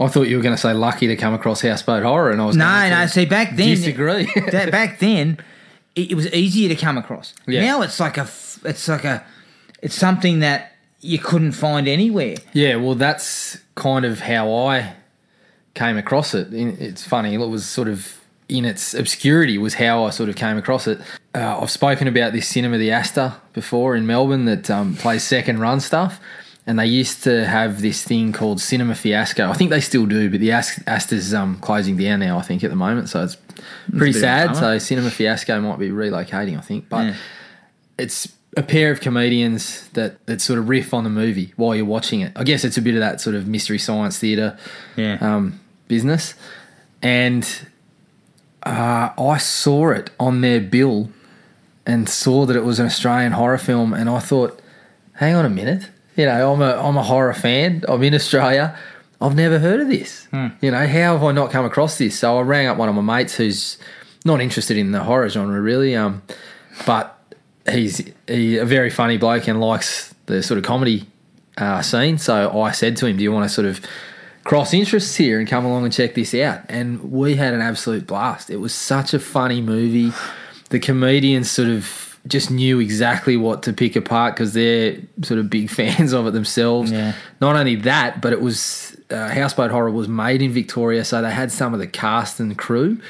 [0.00, 2.46] I thought you were going to say lucky to come across Houseboat Horror, and I
[2.46, 3.06] was No, no.
[3.06, 4.30] See, back then, disagree.
[4.52, 5.38] that- back then,
[5.96, 7.34] it, it was easier to come across.
[7.48, 7.62] Yeah.
[7.62, 8.28] Now it's like a,
[8.64, 9.24] it's like a,
[9.82, 12.36] it's something that you couldn't find anywhere.
[12.52, 14.94] Yeah, well, that's kind of how I
[15.74, 16.52] came across it.
[16.52, 18.14] It's funny; it was sort of
[18.48, 20.98] in its obscurity was how I sort of came across it.
[21.34, 25.60] Uh, I've spoken about this Cinema the Astor before in Melbourne that um, plays second
[25.60, 26.18] run stuff,
[26.66, 29.48] and they used to have this thing called Cinema Fiasco.
[29.50, 32.38] I think they still do, but the Ast- Astor's um, closing down now.
[32.38, 33.36] I think at the moment, so it's
[33.96, 34.56] pretty a sad.
[34.56, 37.14] So Cinema Fiasco might be relocating, I think, but Yeah.
[37.98, 41.84] it's a pair of comedians that, that sort of riff on the movie while you're
[41.84, 42.32] watching it.
[42.36, 44.58] I guess it's a bit of that sort of mystery science theatre
[44.96, 45.18] Yeah.
[45.20, 46.34] um, business.
[47.02, 47.48] And
[48.64, 51.10] uh, I saw it on their bill
[51.86, 54.60] and saw that it was an Australian horror film, and I thought,
[55.14, 57.84] hang on a minute, you know, I'm a I'm a horror fan.
[57.88, 58.76] I'm in Australia.
[59.20, 60.28] I've never heard of this.
[60.60, 62.18] You know, how have I not come across this?
[62.18, 63.78] So I rang up one of my mates who's
[64.24, 66.22] not interested in the horror genre really, um,
[66.86, 67.17] but
[67.70, 71.06] he's he, a very funny bloke and likes the sort of comedy
[71.56, 72.18] uh, scene.
[72.18, 73.80] So I said to him, "Do you want to sort of
[74.44, 78.06] cross interests here and come along and check this out?" And we had an absolute
[78.06, 78.50] blast.
[78.50, 80.12] It was such a funny movie.
[80.70, 85.48] The comedians sort of just knew exactly what to pick apart because they're sort of
[85.48, 86.90] big fans of it themselves.
[86.92, 87.14] Yeah.
[87.40, 91.30] Not only that, but it was uh, Houseboat Horror was made in Victoria, so they
[91.30, 93.00] had some of the cast and crew,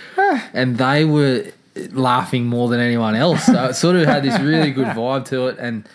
[0.52, 1.46] and they were
[1.92, 3.44] laughing more than anyone else.
[3.44, 5.88] So it sort of had this really good vibe to it, and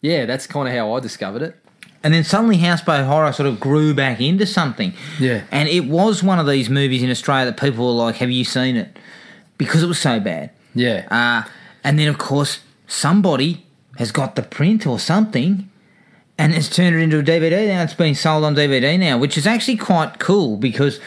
[0.00, 1.56] yeah, that's kind of how I discovered it.
[2.04, 4.92] And then suddenly Houseboat Horror sort of grew back into something.
[5.18, 5.42] Yeah.
[5.50, 8.44] And it was one of these movies in Australia that people were like, have you
[8.44, 8.96] seen it?
[9.58, 10.50] Because it was so bad.
[10.74, 11.48] Yeah, Uh,
[11.82, 15.68] and then, of course, somebody has got the print or something
[16.38, 17.66] and it's turned it into a DVD.
[17.66, 21.00] Now it's been sold on DVD now, which is actually quite cool because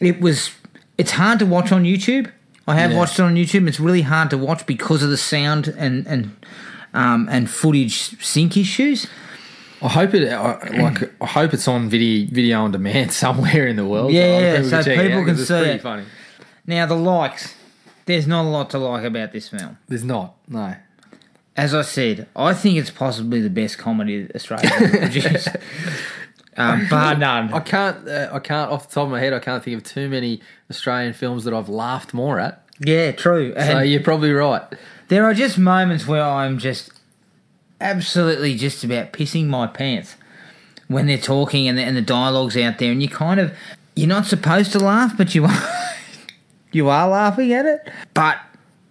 [0.00, 0.50] it was.
[0.98, 2.30] It's hard to watch on YouTube.
[2.66, 2.96] I have Yeah.
[2.98, 3.68] watched it on YouTube.
[3.68, 6.36] It's really hard to watch because of the sound and and
[6.94, 9.06] um, and footage sync issues.
[9.82, 10.32] I hope it.
[10.32, 14.12] I, like, I hope it's on video video on demand somewhere in the world.
[14.12, 15.82] Yeah, so check it people out, can see it.
[15.82, 16.04] Funny.
[16.66, 17.54] Now the likes.
[18.06, 19.78] There's not a lot to like about this film.
[19.88, 20.34] There's not.
[20.48, 20.74] No.
[21.56, 25.48] As I said, I think it's possibly the best comedy Australia produced.
[26.56, 27.52] Um, bar none.
[27.52, 28.06] I can't.
[28.08, 29.32] Uh, I can't off the top of my head.
[29.32, 30.40] I can't think of too many
[30.70, 32.62] Australian films that I've laughed more at.
[32.80, 33.52] Yeah, true.
[33.52, 34.62] So And you're probably right.
[35.08, 36.90] there are just moments where I'm just
[37.80, 40.16] absolutely just about pissing my pants
[40.88, 43.56] when they're talking and the, and the dialogue's out there, and you kind of
[43.94, 45.68] you're not supposed to laugh, but you are
[46.72, 47.88] you are laughing at it.
[48.12, 48.38] But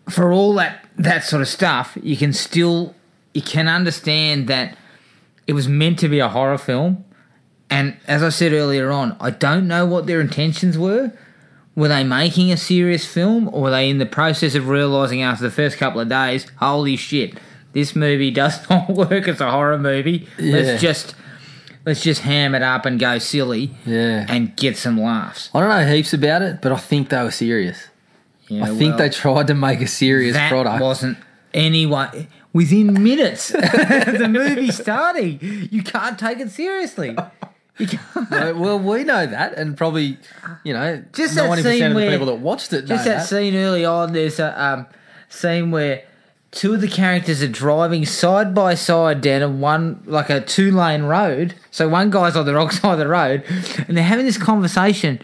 [0.09, 2.95] for all that that sort of stuff, you can still
[3.33, 4.77] you can understand that
[5.47, 7.03] it was meant to be a horror film.
[7.73, 11.11] And as I said earlier on, I don't know what their intentions were.
[11.75, 15.43] Were they making a serious film, or were they in the process of realizing after
[15.43, 17.33] the first couple of days, holy shit,
[17.71, 20.27] this movie does not work as a horror movie.
[20.37, 20.53] Yeah.
[20.57, 21.15] Let's just
[21.85, 24.25] let's just ham it up and go silly Yeah.
[24.29, 25.49] and get some laughs.
[25.53, 27.87] I don't know heaps about it, but I think they were serious.
[28.49, 30.79] Yeah, I think well, they tried to make a serious that product.
[30.81, 31.17] wasn't
[31.55, 35.39] anyone within minutes the movie starting.
[35.71, 37.17] You can't take it seriously.
[38.31, 40.17] No, well, we know that, and probably,
[40.63, 42.95] you know, Just that ninety scene percent of the where- people that watched it know
[42.95, 43.27] Just that, that.
[43.27, 44.13] scene early on.
[44.13, 44.87] There's a um,
[45.29, 46.03] scene where
[46.51, 50.71] two of the characters are driving side by side down a one like a two
[50.71, 51.55] lane road.
[51.71, 53.43] So one guy's on the wrong side of the road,
[53.87, 55.19] and they're having this conversation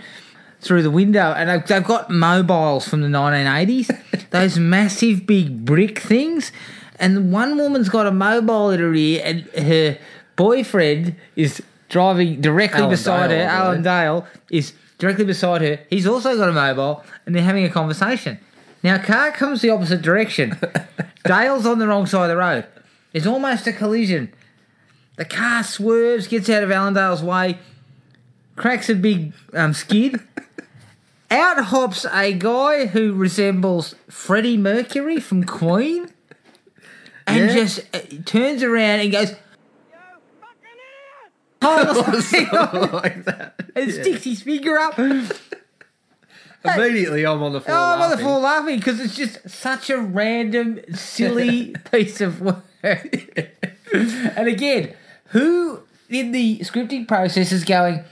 [0.61, 5.99] through the window, and they've- they've got mobiles from the 1980s, those massive big brick
[5.99, 6.51] things,
[6.99, 9.97] and one woman's got a mobile in her ear, and her
[10.35, 13.51] boyfriend is driving directly Alan beside Dale, her.
[13.51, 13.81] Alan.
[13.81, 15.79] Dale is directly beside her.
[15.89, 18.39] He's also got a mobile, and they're having a conversation.
[18.83, 20.57] Now, a car comes the opposite direction.
[21.25, 22.65] Dale's on the wrong side of the road.
[23.13, 24.31] It's almost a collision.
[25.17, 27.57] The car swerves, gets out of Alan Dale's way,
[28.55, 30.19] cracks a big um, skid.
[31.31, 36.09] Out hops a guy who resembles Freddie Mercury from Queen,
[37.27, 37.53] and Yeah.
[37.53, 39.35] just uh, turns around and goes,
[41.61, 43.55] "Oh, like that.
[43.75, 44.97] and sticks his finger up.
[46.65, 47.77] Immediately, I'm on the floor.
[47.77, 48.25] Oh, I'm on the laughing.
[48.25, 52.65] floor laughing because it's just such a random, silly piece of work.
[52.83, 54.93] and again,
[55.27, 58.03] who in the scripting process is going,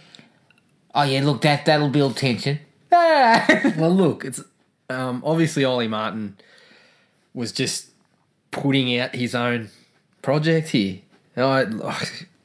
[0.96, 2.60] oh, yeah, look, that, that'll build tension?
[2.90, 4.42] Well, look, it's
[4.90, 6.38] um, obviously Ollie Martin
[7.34, 7.90] was just
[8.52, 9.70] putting out his own
[10.22, 11.00] project here.
[11.36, 12.00] Know, I-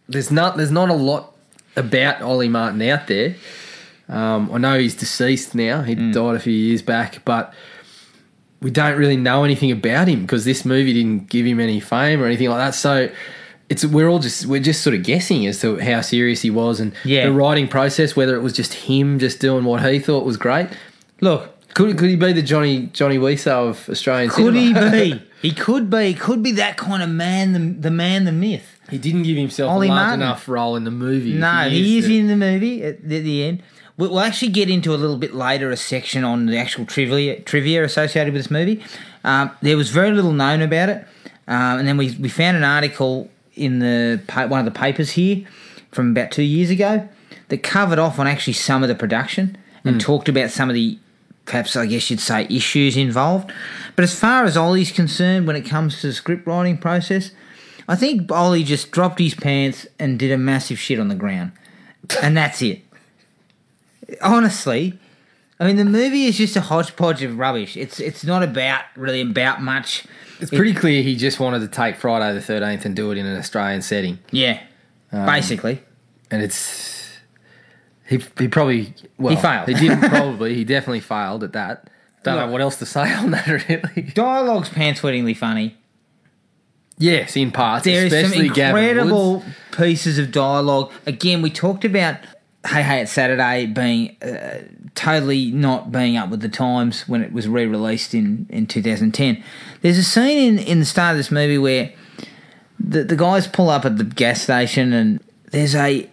[0.08, 1.34] there's not there's not a lot
[1.76, 3.34] about Ollie Martin out there.
[4.08, 5.82] Um, I know he's deceased now.
[5.82, 7.54] He died a few years back, but
[8.60, 12.20] we don't really know anything about him because this movie didn't give him any fame
[12.22, 12.74] or anything like that.
[12.74, 13.08] So
[13.68, 16.78] it's we're all just we're just sort of guessing as to how serious he was
[16.78, 17.24] and Yeah.
[17.26, 20.68] the writing process, whether it was just him just doing what he thought was great.
[21.20, 25.22] look, Could could he be the Johnny Johnny Wiseau of Australian could he be?
[25.42, 26.14] He could be.
[26.14, 28.71] Could be that kind of man, the, the man, the myth.
[28.92, 30.20] He didn't give himself Ollie a large Martin.
[30.20, 31.32] enough role in the movie.
[31.32, 33.62] No, he, is in the movie at the, the end.
[33.96, 37.40] We'll, we'll actually get into a little bit later a section on the actual trivia
[37.40, 38.84] trivia associated with this movie.
[39.24, 41.06] Um, there was very little known about it,
[41.48, 45.12] um, and then we we found an article in the pa- one of the papers
[45.12, 45.46] here
[45.90, 47.08] from about two years ago
[47.48, 50.98] that covered off on actually some of the production and talked about some of the
[51.46, 53.50] perhaps I guess you'd say issues involved.
[53.96, 57.30] But as far as Ollie's concerned, when it comes to the script writing process,
[57.88, 61.52] I think Ollie just dropped his pants and did a massive shit on the ground,
[62.22, 62.82] and that's it.
[64.20, 64.98] Honestly,
[65.60, 67.76] I mean the movie is just a hodgepodge of rubbish.
[67.76, 70.04] It's it's not about really about much.
[70.40, 73.26] It's pretty clear he just wanted to take Friday the Thirteenth and do it in
[73.26, 74.60] an Australian setting, Yeah,
[75.12, 75.80] um, basically.
[76.30, 77.08] and it's
[78.08, 79.68] he he probably well He failed.
[79.68, 80.54] He didn't probably.
[80.54, 81.88] He definitely failed at that.
[82.24, 82.46] Don't Look.
[82.46, 84.02] know what else to say on that really.
[84.14, 85.76] Dialogue's pants-wettingly funny.
[86.98, 89.46] Yes, in parts, There is some especially Gavin incredible Woods.
[89.72, 90.92] pieces of dialogue.
[91.06, 92.16] Again, we talked about
[92.66, 94.62] Hey Hey It's Saturday being uh,
[94.94, 99.42] totally not being up with the times when it was re-released in, in 2010.
[99.80, 101.92] There's a scene in, in the start of this movie where
[102.78, 106.08] the, the guys pull up at the gas station and there's a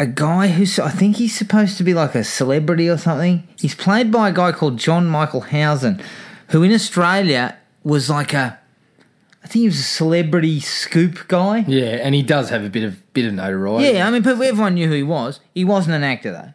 [0.00, 3.46] a guy who's I think he's supposed to be like a celebrity or something.
[3.58, 6.00] He's played by a guy called John Michael Howson,
[6.48, 8.58] who in Australia was like a
[9.44, 11.58] I think he was a celebrity scoop guy.
[11.68, 13.94] Yeah, and he does have a bit of bit of notoriety.
[13.96, 15.40] Yeah, I mean, but everyone knew who he was.
[15.54, 16.54] He wasn't an actor though.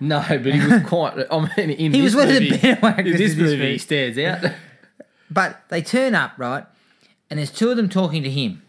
[0.00, 1.26] No, but he was quite.
[1.30, 3.36] I mean, in He this was one of the better actors in this in this
[3.36, 3.72] movie, movie.
[3.72, 4.52] he stands out.
[5.32, 6.64] But they turn up, right?
[7.30, 8.62] And there's two of them talking to him.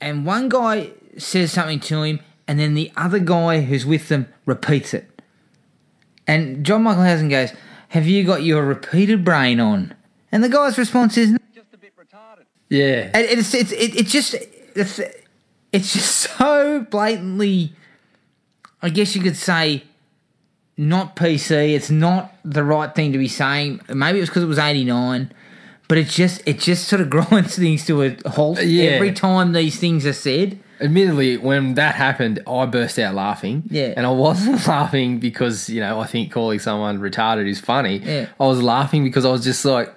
[0.00, 4.28] And one guy says something to him, and then the other guy who's with them
[4.46, 5.10] repeats it.
[6.26, 7.52] And John Michael Howson goes,
[7.88, 9.94] Have you got your repeated brain on?
[10.32, 12.44] And the guy's response is, Just a bit retarded.
[12.68, 14.34] Yeah, and it's it's it, it's just
[14.74, 15.00] it's
[15.72, 17.72] it's just so blatantly
[18.82, 19.84] I guess you could say
[20.76, 24.46] not PC it's not the right thing to be saying maybe it was because it
[24.46, 25.32] was 89
[25.88, 28.90] but it just it just sort of grinds things to a halt Yeah.
[28.90, 33.62] every time these things are said Admittedly, when that happened, I burst out laughing.
[33.70, 33.94] Yeah.
[33.96, 37.96] And I wasn't laughing because, you know, I think calling someone retarded is funny.
[37.96, 38.26] Yeah.
[38.38, 39.88] I was laughing because I was just like,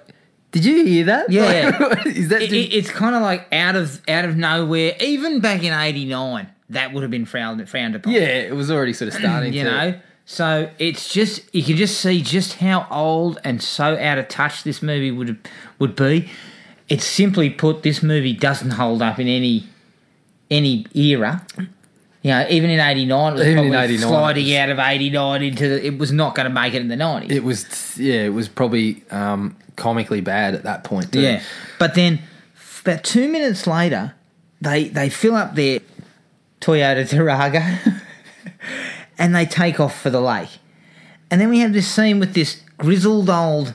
[0.52, 1.30] did you hear that?
[1.30, 1.76] Yeah.
[1.80, 2.42] Like, is that.
[2.42, 6.48] it, it- it's kind of like out of out of nowhere even back in 89
[6.70, 9.64] that would have been frowned frowned upon yeah, it was already sort of starting you
[9.64, 9.70] to.
[9.70, 14.28] know so it's just you can just see just how old and so out of
[14.28, 15.36] touch this movie would
[15.80, 16.28] would be
[16.88, 19.66] it's simply put this movie doesn't hold up in any
[20.50, 21.44] any era
[22.22, 24.78] you know even in 89 it was Even in probably 89, sliding was- out of
[24.78, 27.96] 89 into the, it was not going to make it in the 90s It was,
[27.98, 31.12] yeah, it was probably um, comically bad at that point.
[31.12, 31.20] Too.
[31.20, 31.42] Yeah,
[31.78, 32.20] but then
[32.82, 34.14] about two minutes later,
[34.60, 35.80] they they fill up their
[36.60, 38.02] Toyota Tarago
[39.18, 40.50] and they take off for the lake.
[41.30, 43.74] And then we have this scene with this grizzled old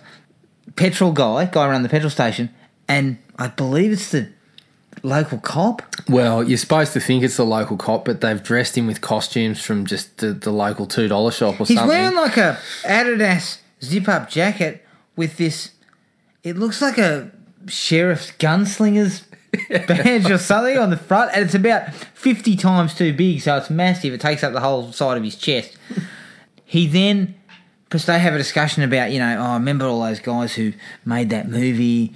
[0.76, 2.50] petrol guy, guy around the petrol station,
[2.88, 4.30] and I believe it's the
[5.04, 5.82] local cop.
[6.10, 9.62] Well, you're supposed to think it's the local cop, but they've dressed him with costumes
[9.62, 11.88] from just the, the local two dollar shop or He's something.
[11.88, 15.72] wearing like a Adidas zip up jacket with this.
[16.46, 17.32] It looks like a
[17.66, 19.24] sheriff's gunslinger's
[19.88, 23.72] badge or something on the front, and it's about fifty times too big, so it's
[23.72, 24.14] massive.
[24.14, 25.76] It takes up the whole side of his chest.
[26.64, 27.34] He then,
[27.86, 30.74] because they have a discussion about, you know, oh, I remember all those guys who
[31.04, 32.14] made that movie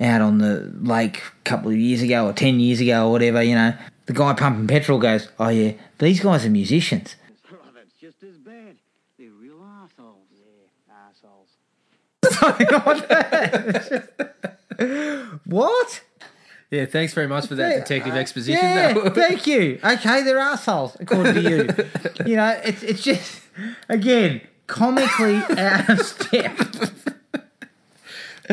[0.00, 3.42] out on the lake a couple of years ago or ten years ago or whatever.
[3.42, 3.74] You know,
[4.06, 7.16] the guy pumping petrol goes, oh yeah, these guys are musicians.
[7.52, 8.76] Oh, that's just as bad.
[9.18, 10.28] They're real assholes.
[10.30, 12.31] Yeah, assholes.
[15.44, 16.02] What?
[16.70, 18.64] yeah, thanks very much for that detective uh, exposition.
[18.64, 19.78] Yeah, thank you.
[19.84, 21.68] Okay, they're assholes, according to you.
[22.26, 23.42] you know, it's it's just
[23.88, 26.56] again comically out of step.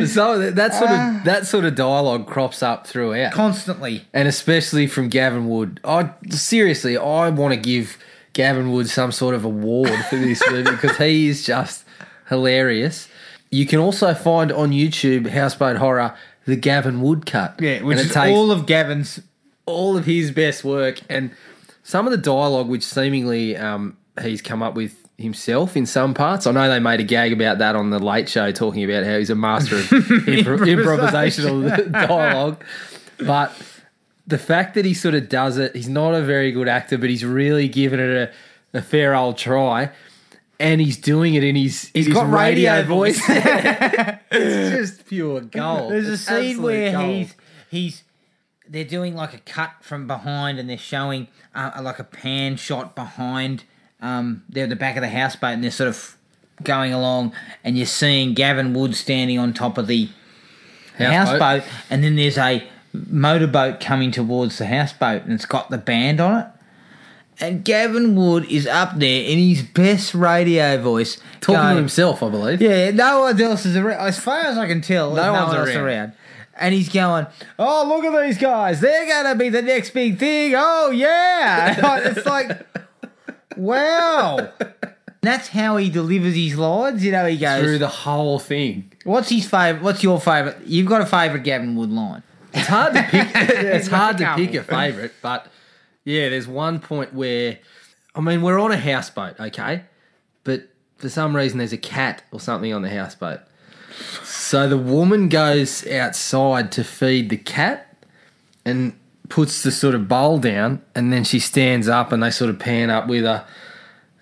[0.05, 3.31] so that, that sort of uh, that sort of dialogue crops up throughout.
[3.33, 4.05] Constantly.
[4.13, 5.79] and especially from Gavin Wood.
[5.83, 7.97] I seriously, I want to give
[8.33, 11.85] Gavin Wood some sort of award for this movie because he is just
[12.27, 13.07] hilarious.
[13.51, 17.59] You can also find on YouTube Houseboat Horror the Gavin Woodcut.
[17.61, 19.19] Yeah, which is all of Gavin's.
[19.65, 21.31] all of his best work and
[21.83, 26.47] some of the dialogue which seemingly um, he's come up with himself in some parts.
[26.47, 29.17] I know they made a gag about that on the Late Show, talking about how
[29.17, 32.63] he's a master of impro- improvisational dialogue.
[33.19, 33.51] But
[34.27, 37.09] the fact that he sort of does it, he's not a very good actor, but
[37.09, 38.31] he's really given it
[38.73, 39.91] a, a fair old try.
[40.59, 43.21] And he's doing it in his, He's his got radio radio voice.
[43.29, 45.91] it's just pure gold.
[45.91, 47.05] There's a It's scene where gold.
[47.15, 47.35] he's
[47.71, 48.03] he's
[48.67, 52.95] they're doing like a cut from behind and they're showing uh, like a pan shot
[52.95, 53.63] behind
[54.01, 56.15] um they're at the back of the houseboat and they're sort of
[56.63, 60.09] going along and you're seeing Gavin Wood standing on top of the
[60.97, 61.39] Houseboat.
[61.39, 66.19] houseboat and then there's a motorboat coming towards the houseboat and it's got the band
[66.19, 66.47] on it
[67.39, 72.21] and Gavin Wood is up there in his best radio voice talking going, to himself,
[72.21, 72.61] I believe.
[72.61, 73.99] yeah, no one else is around.
[73.99, 75.83] As far as I can tell, no, one's one else around.
[75.85, 76.13] around.
[76.61, 77.25] And he's going,
[77.57, 78.81] "Oh, look at these guys!
[78.81, 80.53] They're gonna be the next big thing!
[80.57, 82.67] Oh yeah!" it's like,
[83.55, 84.49] wow.
[85.21, 87.03] That's how he delivers his lines.
[87.03, 88.91] You know, he goes, Through the whole thing.
[89.05, 89.83] "What's his favorite?
[89.83, 90.57] What's your favorite?
[90.65, 92.23] You've got a favorite Gavin Wood line."
[92.53, 93.27] It's hard to pick.
[93.35, 95.47] it's hard to pick a favourite, but
[96.09, 97.59] yeah, there's one point where,
[98.15, 99.83] I mean, we're on a houseboat, okay,
[100.43, 100.67] but
[100.97, 103.41] for some reason there's a cat or something on the houseboat.
[104.23, 107.85] So the woman goes outside to feed the cat,
[108.65, 108.93] and
[109.29, 112.57] puts the sort of bowl down, and then she stands up, and they sort of
[112.57, 113.45] pan up with her,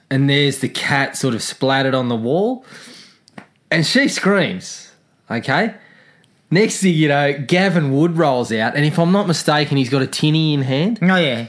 [0.09, 2.65] and there's the cat sort of splattered on the wall,
[3.71, 4.91] and she screams,
[5.31, 5.75] okay.
[6.49, 10.01] Next thing you know, Gavin Wood rolls out, and if I'm not mistaken, he's got
[10.01, 10.99] a tinny in hand.
[11.01, 11.47] Oh yeah,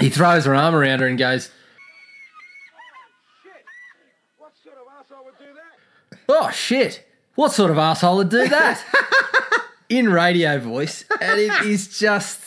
[0.00, 1.50] He throws her arm around her and goes,
[3.42, 3.64] Shit!
[4.38, 6.18] What sort of asshole would do that?
[6.28, 7.06] "Oh shit!
[7.34, 8.82] What sort of asshole would do that?"
[9.88, 12.40] in radio voice, and it is just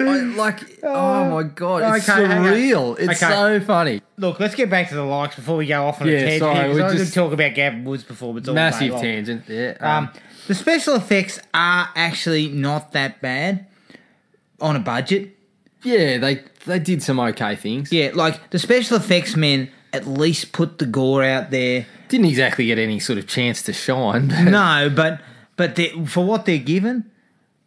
[0.00, 2.32] I, like, oh my god, it's Okay, okay.
[2.34, 2.98] surreal.
[2.98, 3.32] It's Okay.
[3.32, 4.02] so funny.
[4.16, 6.40] look, let's get back to the likes before we go off on Yeah, a tangent.
[6.40, 9.44] sorry, we just- talk about Gavin Woods before, but it's all Massive tangent.
[9.48, 9.76] Yeah.
[9.80, 10.10] Um,
[10.48, 13.66] the special effects are actually not that bad
[14.60, 15.35] on a budget.
[15.86, 17.92] Yeah, they they did some okay things.
[17.92, 21.86] Yeah, like the special effects men at least put the gore out there.
[22.08, 24.28] Didn't exactly get any sort of chance to shine.
[24.28, 25.20] No, but
[25.56, 27.10] but for what they're given,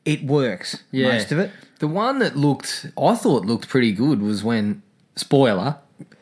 [0.06, 0.84] it works.
[0.92, 1.14] Yeah.
[1.14, 1.52] Most of it.
[1.80, 4.82] The one that looked, I thought looked pretty good was when,
[5.16, 5.78] spoiler,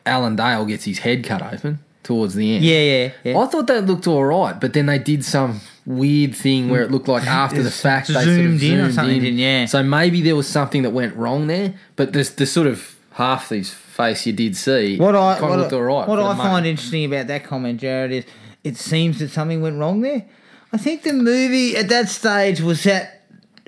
[0.06, 2.64] Alan Dale gets his head cut open towards the end.
[2.64, 3.38] Yeah, yeah, yeah.
[3.38, 6.90] I thought that looked all right, but then they did some weird thing where it
[6.90, 9.38] looked like after the fact they sort of Zoomed in or something, in.
[9.38, 9.64] yeah.
[9.66, 13.48] So maybe there was something that went wrong there, but the, the sort of half
[13.48, 16.06] his face you did see What I kind what, looked I- all right.
[16.08, 18.24] what I find interesting about that comment, Jared, is
[18.62, 20.24] it seems that something went wrong there.
[20.72, 23.22] I think the movie at that stage was that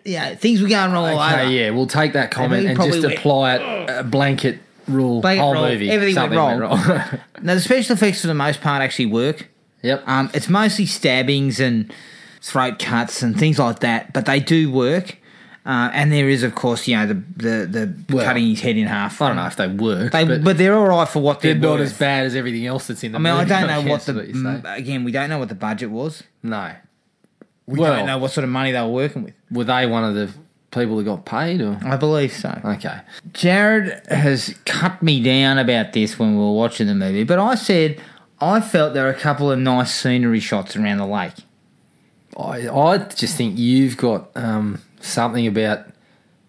[0.05, 1.35] yeah things were going wrong all over.
[1.43, 5.41] Okay, yeah, we'll take that comment and just went, apply it a blanket rule Blanket
[5.43, 5.91] whole rule, movie.
[5.91, 7.21] everything went Something wrong.
[7.43, 9.49] Now the special effects for the most part actually work.
[9.83, 10.03] Yep.
[10.07, 11.93] Um, it's mostly stabbings and
[12.43, 15.17] throat cuts and things like that, but they do work.
[15.67, 18.77] Uh, and there is, of course, you know, the the, the Well, cutting his head
[18.79, 19.21] in half.
[19.21, 21.53] I don't know if they work, They, but, but, they're all right for what they're,
[21.53, 21.83] they're not worth.
[21.93, 24.07] as bad as everything else that's in the I mean, I don't know what guess
[24.07, 24.63] the is you say.
[24.77, 25.05] again.
[25.05, 26.23] We don't know what the budget was.
[26.43, 26.73] No.
[27.67, 29.35] We Well- don't know what sort of money they were working with.
[29.51, 30.33] Were they one of the
[30.71, 32.59] people that got paid or I believe so.
[32.65, 33.01] Okay.
[33.33, 37.55] Jared has cut me down about this when we were watching the movie, but I
[37.57, 38.01] said
[38.41, 41.33] I felt there were a couple of nice scenery shots around the lake.
[42.39, 45.81] I, I just think you've got um, something about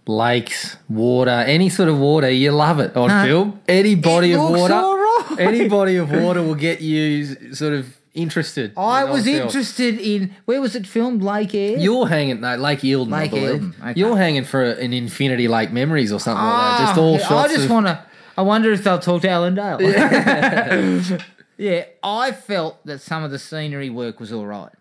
[0.07, 2.29] lakes, water, any sort of water.
[2.29, 3.25] You love it on Huh?
[3.25, 3.59] film.
[3.67, 5.35] Any body of water, all right.
[5.39, 8.73] any body of water will get you sort of interested.
[8.77, 9.41] I was film.
[9.47, 11.21] interested in where was it filmed?
[11.23, 11.77] Lake Air.
[11.77, 13.75] You're hanging no Lake Eildon, Lake I believe.
[13.81, 13.99] Okay.
[13.99, 16.85] You're hanging for a, an Infinity Lake Memories or something like that.
[16.87, 17.51] Just all Ah, shots.
[17.51, 18.03] I just want to.
[18.37, 19.77] I wonder if they'll talk to Alan Dale.
[21.61, 21.85] Yeah.
[22.03, 24.71] I felt that some of the scenery work was all right.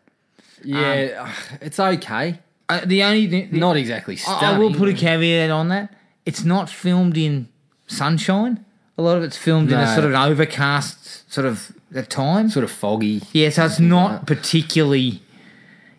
[0.65, 2.39] yeah, it's okay.
[2.69, 4.45] Uh, the only the, the- Not exactly I- stunning.
[4.45, 5.93] I will put a caveat on that.
[6.27, 7.49] It's not filmed in
[7.87, 8.65] sunshine.
[8.99, 12.53] A lot of it's filmed in a sort of an overcast sort of at times.
[12.53, 13.23] sort of foggy.
[13.33, 15.23] Yeah, so it's not particularly.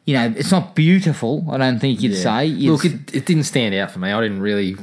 [0.05, 1.45] You know, it's not beautiful.
[1.49, 2.21] I don't think you'd Yeah.
[2.23, 2.47] say.
[2.49, 4.11] Look, it, it didn't stand out for me.
[4.11, 4.77] I didn't really.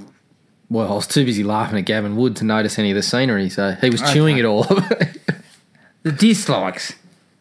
[0.68, 3.48] Well, I was too busy laughing at Gavin Wood to notice any of the scenery,
[3.48, 4.40] so he was chewing Okay.
[4.40, 4.66] it all.
[6.02, 6.94] the dislikes.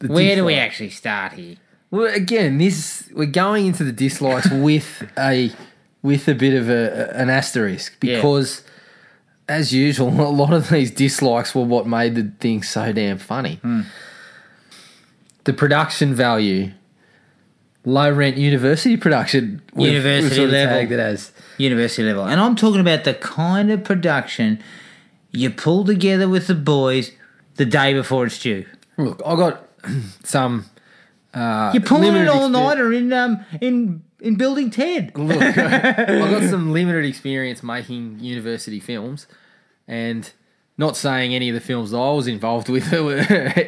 [0.05, 1.55] Where do we actually start here?
[1.89, 5.51] well, again, this we're going into the dislikes with a
[6.01, 8.15] with a bit of a, an asterisk Yeah.
[8.17, 8.63] because,
[9.49, 13.55] as usual, a lot of these dislikes were what made the thing so damn funny.
[13.55, 13.81] Hmm.
[15.45, 16.71] The production value,
[17.85, 20.99] low rent university production, University sort of level.
[20.99, 21.31] as.
[21.57, 22.25] University level.
[22.25, 24.61] And I'm talking about the kind of production
[25.31, 27.11] you pull together with the boys
[27.57, 28.65] the day before it's due.
[28.97, 29.67] Look, I got
[30.23, 30.65] some.
[31.33, 35.11] Uh, You're pulling limited all nighter in um in in building Ted.
[35.15, 39.27] Look, I got some limited experience making university films,
[39.87, 40.31] and
[40.77, 43.19] not saying any of the films that I was involved with were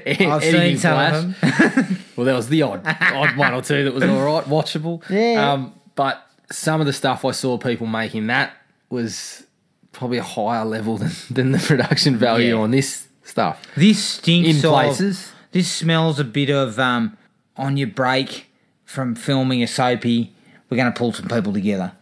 [0.05, 1.97] I've seen some of them.
[2.15, 5.01] Well, there was the odd, odd one or two that was all right, watchable.
[5.09, 5.53] Yeah.
[5.53, 6.21] Um, but
[6.51, 8.51] some of the stuff I saw people making that
[8.89, 9.45] was
[9.93, 12.61] probably a higher level than, than the production value Yeah.
[12.61, 13.61] on this stuff.
[13.75, 15.31] This stinks In of- places.
[15.51, 17.17] This smells a bit of um
[17.57, 18.47] on your break
[18.85, 20.33] from filming a soapy.
[20.69, 21.93] We're going to pull some people together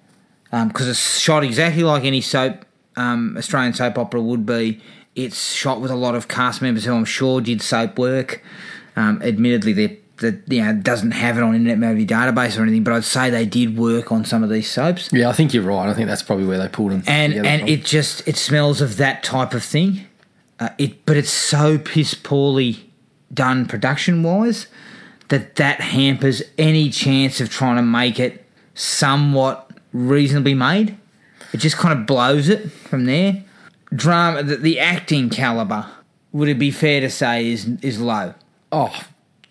[0.52, 2.66] because it's shot exactly like any soap
[2.98, 4.82] um, Australian soap opera would be.
[5.16, 8.44] It's shot with a lot of cast members who I'm sure did soap work.
[8.96, 12.84] Um, admittedly, they that you know doesn't have it on Internet Movie Database or anything,
[12.84, 15.64] but I'd say they did work on some of these soaps Yeah, I think you're
[15.64, 15.88] right.
[15.88, 17.04] I think that's probably where they pulled them.
[17.08, 17.70] and and from.
[17.70, 20.07] it just it smells of that type of thing.
[20.60, 22.90] Uh, it but it's so piss poorly
[23.34, 24.68] done production wise
[25.30, 30.98] that that hampers any chance of trying to make it somewhat reasonably made.
[31.54, 33.44] It just kind of blows it from there.
[33.94, 35.88] Drama, the, the acting caliber
[36.32, 38.34] would it be fair to say is is low.
[38.72, 39.04] Oh,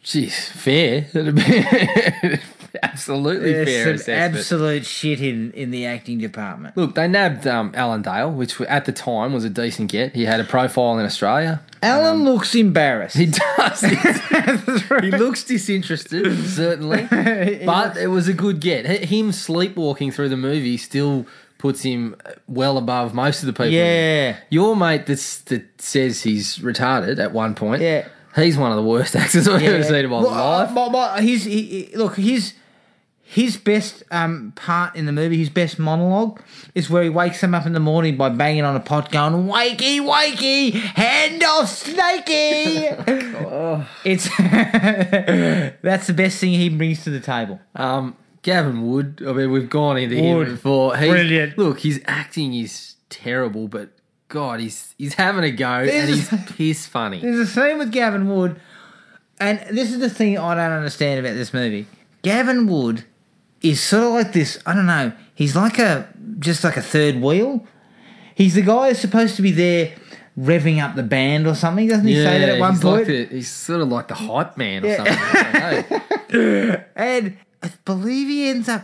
[0.05, 1.09] jeez, fair.
[2.83, 4.37] Absolutely fair some assessment.
[4.37, 6.77] absolute shit in in the acting department.
[6.77, 10.15] Look, they nabbed um, Alan Dale, which at the time was a decent get.
[10.15, 11.61] He had a profile in Australia.
[11.83, 13.17] Alan looks embarrassed.
[13.17, 13.81] He does.
[15.01, 17.07] he looks disinterested, certainly,
[17.65, 18.87] but it was a good get.
[18.87, 21.27] H- Him sleepwalking through the movie still
[21.59, 22.17] puts him
[22.49, 23.69] well above most of the people.
[23.69, 24.37] Yeah.
[24.51, 27.83] Your mate that's, that says he's retarded at one point.
[27.83, 28.09] Yeah.
[28.35, 30.71] He's one of the worst actors I've ever seen in my Well, life.
[30.71, 32.53] uh, my- my- his, he, he- look, his
[33.29, 36.41] his best um, part in the movie, his best monologue,
[36.77, 39.49] is where he wakes them up in the morning by banging on a pot, going
[39.49, 42.87] "Wakey, wakey, hand off, snakey."
[44.05, 44.29] it's
[45.83, 47.61] that's the best thing he brings to the table.
[47.75, 49.23] Um, Gavin Wood.
[49.27, 50.47] I mean, we've gone into Wood.
[50.49, 50.97] him before.
[50.97, 51.59] He's, Brilliant.
[51.59, 53.91] Look, his acting is terrible, but
[54.29, 57.21] God, he's he's having a go and This he's is- piss funny.
[57.21, 58.61] There's a scene with Gavin Wood,
[59.41, 61.87] and this is the thing I don't understand about this movie.
[62.23, 63.05] Gavin Wood
[63.71, 64.59] is sort of like this.
[64.67, 65.13] I don't know.
[65.35, 66.09] He's like a
[66.39, 67.67] just like a third wheel.
[68.35, 69.95] He's the guy who's supposed to be there
[70.39, 71.89] revving up the band or something.
[71.89, 72.97] Doesn't he say that at one he's point?
[72.99, 75.17] Like the, he's sort of like the hype man or something.
[75.19, 76.85] I don't know.
[76.97, 78.83] and I believe he ends up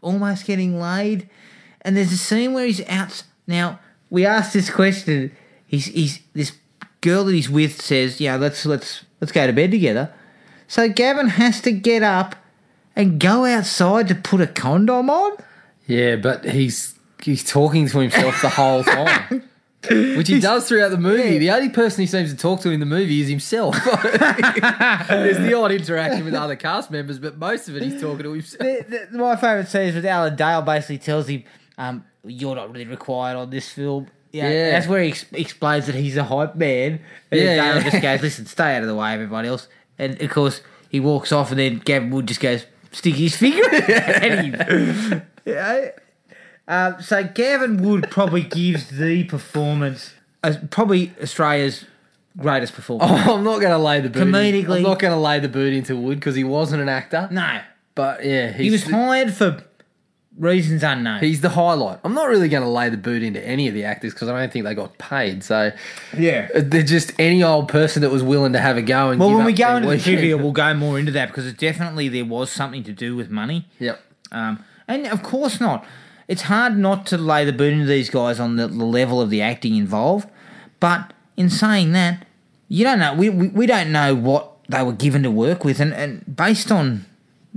[0.00, 1.28] almost getting laid.
[1.82, 3.24] And there's a scene where he's out.
[3.46, 5.32] Now we asked this question.
[5.66, 6.52] He's he's this
[7.00, 10.12] girl that he's with says, "Yeah, let's let's let's go to bed together."
[10.68, 12.36] So Gavin has to get up
[12.96, 15.36] and go outside to put a condom on.
[15.86, 19.42] yeah, but he's he's talking to himself the whole time.
[19.88, 21.38] Which he does throughout the movie.
[21.38, 23.76] The only person he seems to talk to in the movie is himself.
[25.08, 28.32] There's the odd interaction with other cast members, but most of it he's talking to
[28.32, 28.58] himself.
[28.60, 31.44] The- the- my favourite scene is with Alan Dale basically tells him,
[31.78, 34.70] um, "You're not really required on this film." Yeah, Yeah.
[34.72, 37.00] that's where he ex- explains that he's a hype man.
[37.30, 37.90] And Yeah, Dale yeah.
[37.90, 39.68] just goes, "Listen, stay out of the way, everybody else."
[39.98, 42.66] And of course, he walks off, and then Gavin Wood just goes,
[42.96, 45.90] "Stick his finger him." Yeah.
[46.68, 51.84] Um, so Gavin Wood probably gives the performance, uh, probably Australia's
[52.36, 53.08] greatest performance.
[53.26, 54.22] Oh, I'm not going to lay the boot.
[54.22, 56.88] in- Comedically- I'm not going to lay the boot into Wood because he wasn't an
[56.88, 57.28] actor.
[57.30, 57.60] No,
[57.94, 59.62] But yeah, He was hired for
[60.38, 61.20] reasons unknown.
[61.20, 61.98] he's the highlight.
[62.04, 64.38] I'm not really going to lay the boot into any of the actors because I
[64.38, 65.42] don't think they got paid.
[65.42, 65.72] So
[66.16, 66.48] yeah.
[66.54, 69.10] they're just any old person that was willing to have a go.
[69.10, 71.46] And Well, when we go their into the trivia, we'll go more into that because
[71.46, 73.66] it definitely there was something to do with money.
[73.78, 74.00] Yep.
[74.32, 75.84] Um, and of course not.
[76.28, 79.30] It's hard not to lay the boot into these guys on the, the level of
[79.30, 80.28] the acting involved.
[80.80, 82.26] But in saying that,
[82.68, 83.14] you don't know.
[83.14, 85.78] We, we, we don't know what they were given to work with.
[85.80, 87.06] And, and based on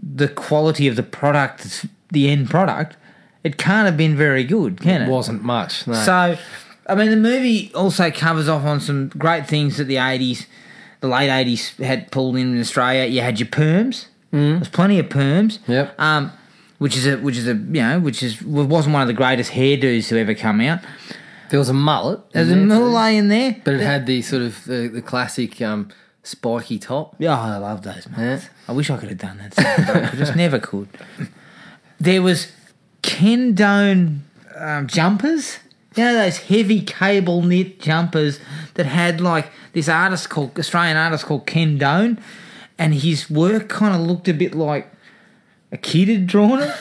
[0.02, 2.98] the quality of the product, the end product,
[3.44, 5.08] it can't have been very good, can it?
[5.08, 5.88] It wasn't much.
[5.88, 5.94] No.
[5.94, 6.38] So,
[6.88, 10.46] I mean, the movie also covers off on some great things that the 80s,
[11.02, 13.06] the late 80s had pulled in in Australia.
[13.06, 14.08] You had your perms.
[14.34, 14.58] Mm.
[14.58, 15.60] There's plenty of perms.
[15.68, 16.00] Yep.
[16.00, 16.32] Um,
[16.80, 19.52] which is a which is a you know which is wasn't one of the greatest
[19.52, 20.80] hairdos to ever come out.
[21.50, 22.22] there was a mullet.
[22.32, 25.90] There's a mullet in there, but it had the sort of the, the classic um,
[26.24, 27.16] spiky top.
[27.20, 28.46] Yeah, I love those mullets.
[28.46, 28.50] Yeah.
[28.68, 30.14] I wish I could have done that.
[30.14, 30.88] I just never could.
[32.00, 32.52] There was
[33.02, 34.24] Ken Done
[34.56, 35.60] um, jumpers.
[35.96, 38.40] You know those heavy cable knit jumpers
[38.76, 42.20] that had like this artist called Australian artist called Ken Done,
[42.78, 44.90] and his work kind of looked a bit like
[45.72, 46.74] a kid had drawn it.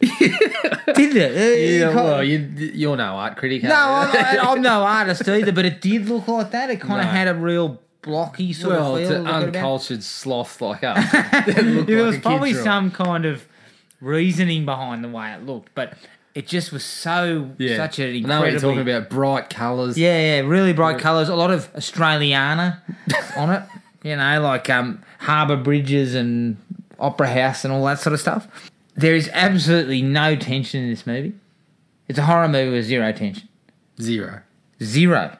[0.00, 1.36] Didn't it?
[1.36, 3.62] Uh, Yeah, well, you, you're no art critic.
[3.62, 3.74] no.
[3.74, 6.70] I'm, I'm no artist either, but it did look like that.
[6.70, 7.12] It kind of No.
[7.12, 9.10] had a real blocky sort well, of feel.
[9.10, 9.42] to about.
[9.44, 13.46] uncultured sloth like us, it there like was probably some kind of
[14.02, 15.94] reasoning behind the way it looked, but
[16.34, 17.76] it just was so Yeah.
[17.76, 18.32] such an incredible.
[18.32, 19.08] I know you're talking about.
[19.08, 19.96] Bright colours.
[19.96, 22.78] yeah, yeah, really bright colours, a lot of Australiana
[23.36, 23.62] on it.
[24.02, 26.56] You know, like um, harbour bridges and
[26.98, 28.70] opera house and all that sort of stuff.
[28.96, 31.34] There is absolutely no tension in this movie.
[32.08, 33.48] It's a horror movie with zero tension.
[34.00, 34.40] Zero.
[34.82, 35.36] Zero.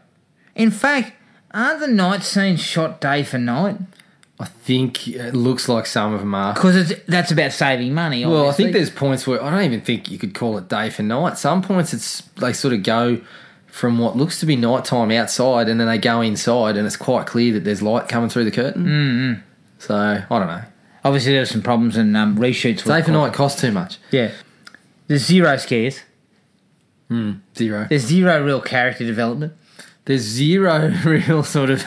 [0.54, 1.12] In fact,
[1.52, 3.78] aren't the night scenes shot day for night?
[4.42, 6.52] I think it looks like some of them are.
[6.52, 8.26] Because that's about saving money.
[8.26, 10.90] Well, I think there's points where I don't even think you could call it day
[10.90, 11.38] for night.
[11.38, 13.20] Some points it's they sort of go
[13.68, 17.28] from what looks to be nighttime outside, and then they go inside, and it's quite
[17.28, 18.84] clear that there's light coming through the curtain.
[18.84, 19.40] Mm-hmm.
[19.78, 20.64] So I don't know.
[21.04, 22.84] Obviously, there were some problems and um, reshoots.
[22.84, 23.98] Day for night costs too much.
[24.10, 24.32] Yeah.
[25.06, 26.00] There's zero scares.
[27.56, 27.86] Zero.
[27.88, 29.52] There's zero real character development.
[30.06, 31.84] There's zero real sort of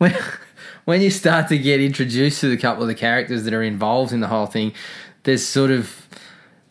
[0.84, 4.12] when you start to get introduced to the couple of the characters that are involved
[4.12, 4.72] in the whole thing.
[5.24, 6.06] There's sort of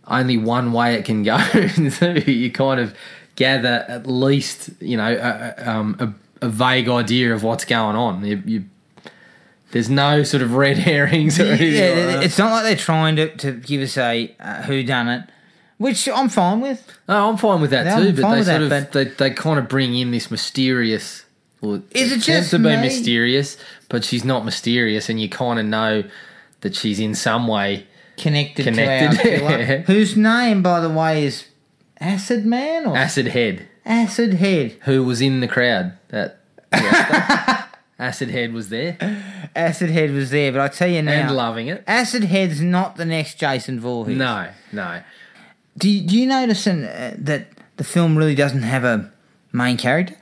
[0.07, 1.37] only one way it can go.
[2.27, 2.93] you kind of
[3.35, 5.95] gather at least you know a, a- um,
[6.41, 8.23] a, a vague idea of what's going on.
[8.23, 8.63] You, you
[9.71, 11.73] there's no sort of red herrings or anything.
[11.73, 15.07] Yeah, like it's not like they're trying to, to give us a uh, who done
[15.09, 15.23] it,
[15.79, 16.85] which I'm fine with.
[17.09, 18.09] No, I'm fine with that No, too.
[18.09, 21.25] I'm But they sort that, of they, they kind of bring in this mysterious.
[21.63, 22.77] Well, Is it just to be me?
[22.81, 23.57] mysterious?
[23.87, 26.03] But she's not mysterious, and you kind of know
[26.61, 27.87] that she's in some way.
[28.17, 31.47] Connected, Connected, to our killer, whose name, by the way, is
[31.99, 34.77] Acid Man or Acid Head, Acid Head.
[34.81, 35.93] who was in the crowd.
[36.09, 36.39] That
[37.99, 38.97] Acid Head was there
[39.55, 41.83] Acid Head was there, but I tell you now, and loving it.
[41.87, 44.17] Acid Head's not the next Jason Voorhees.
[44.17, 45.01] No, no.
[45.77, 47.47] Do you, do you notice in, uh, that
[47.77, 49.11] the film really doesn't have a
[49.51, 50.15] main character?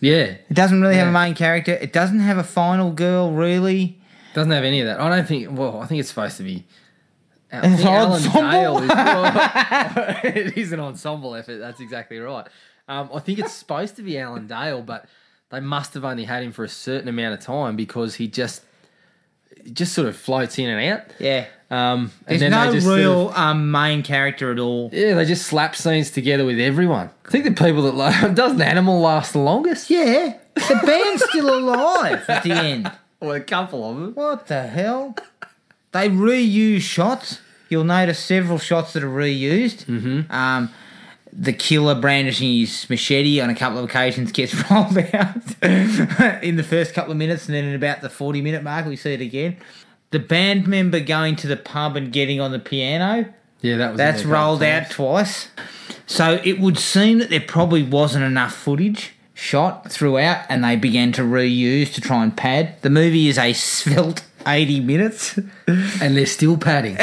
[0.00, 1.24] Yeah, It doesn't really have a Yeah.
[1.24, 1.72] main character.
[1.72, 3.98] It doesn't have a final girl, really.
[4.34, 5.00] doesn't have any of that.
[5.00, 5.48] I don't think.
[5.58, 6.64] Well, I think it's supposed to be.
[7.52, 8.50] I think Alan ensemble?
[8.50, 8.88] Dale is.
[8.88, 11.58] well, it is an ensemble effort.
[11.58, 12.46] That's exactly right.
[12.86, 15.06] Um, I think it's supposed to be Alan Dale, but
[15.50, 18.62] they must have only had him for a certain amount of time because he just
[19.72, 21.06] just sort of floats in and out.
[21.18, 21.46] Yeah.
[21.70, 24.88] Um, There's and then no they just sort real of- um, main character at all.
[24.92, 27.10] yeah, they just slap scenes together with everyone.
[27.26, 29.90] I think the people that la- doesn't Animal last the longest.
[29.90, 30.34] Yeah.
[30.54, 32.90] The band's still alive at the end.
[33.20, 34.14] Well, a couple of them.
[34.14, 35.16] What the hell?
[35.90, 37.40] They reuse shots.
[37.68, 39.86] You'll notice several shots that are reused.
[39.86, 40.30] Mm-hmm.
[40.30, 40.70] Um,
[41.40, 45.36] the killer brandishing his machete on a couple of occasions gets rolled out
[46.42, 48.96] in the first couple of minutes, and then in about the 40 minute mark, we
[48.96, 49.56] see it again.
[50.10, 53.98] The band member going to the pub and getting on the piano, Yeah, that was.
[53.98, 55.48] that's rolled out twice.
[56.06, 61.12] So it would seem that there probably wasn't enough footage shot throughout, and they began
[61.12, 62.74] to reuse to try and pad.
[62.82, 65.36] The movie is a svelte 80 minutes.
[65.68, 66.96] and they're still padding.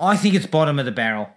[0.00, 1.28] I think it's bottom of the barrel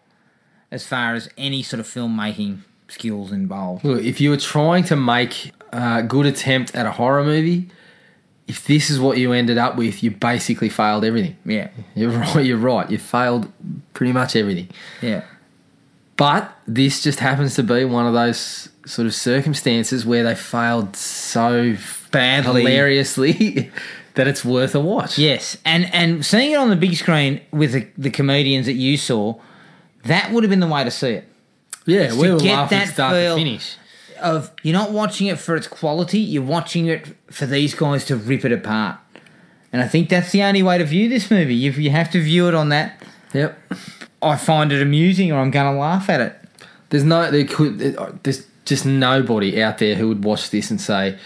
[0.72, 3.84] as far as any sort of filmmaking skills involved.
[3.86, 7.70] Look, if you were trying to make a good attempt at a horror movie,
[8.48, 11.36] if this is what you ended up with, you basically failed everything.
[11.46, 12.46] Yeah, You're right.
[12.46, 12.90] You're right.
[12.90, 13.52] You failed
[13.94, 14.70] pretty much everything.
[15.02, 15.24] yeah.
[16.18, 20.96] But this just happens to be one of those sort of circumstances where they failed
[20.96, 21.76] so
[22.12, 22.62] Badly.
[22.62, 23.70] hilariously
[24.14, 25.18] that it's worth a watch.
[25.18, 28.96] Yes, and and seeing it on the big screen with the, the comedians that you
[28.96, 29.36] saw,
[30.06, 31.28] that would have been the way to see it.
[31.86, 33.78] yeah, we were get laughing that start feel- to finish.
[34.22, 38.16] Of you're not watching it for its quality, you're watching it for these guys to
[38.16, 38.98] rip it apart.
[39.74, 41.54] And I think that's the only way to view this movie.
[41.54, 43.04] You you have to view it on that.
[43.34, 43.60] Yep.
[44.22, 46.34] I find it amusing, or I'm going to laugh at it.
[46.90, 50.80] There's no, there could, uh, there's just nobody out there who would watch this and
[50.80, 51.18] say,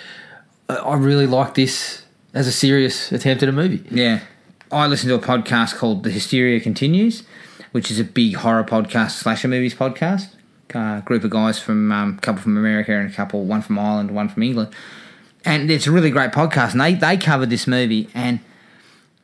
[0.68, 2.02] "I I really like this
[2.34, 4.22] as a serious attempt at a movie." Yeah.
[4.72, 7.22] I listen to a podcast called The Hysteria Continues,
[7.72, 10.30] which is a big horror podcast, slasher movies podcast.
[10.74, 13.80] A group of guys from um, a couple from America and a couple, one from
[13.80, 14.74] Ireland, one from England.
[15.44, 16.74] And it's a really great podcast.
[16.74, 18.40] And they, they covered this movie and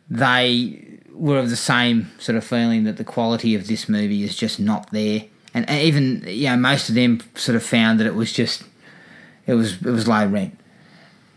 [0.09, 4.35] they were of the same sort of feeling that the quality of this movie is
[4.35, 5.25] just not there.
[5.53, 8.63] And, and even, you know, most of them sort of found that it was just,
[9.45, 10.59] it was, it was low rent.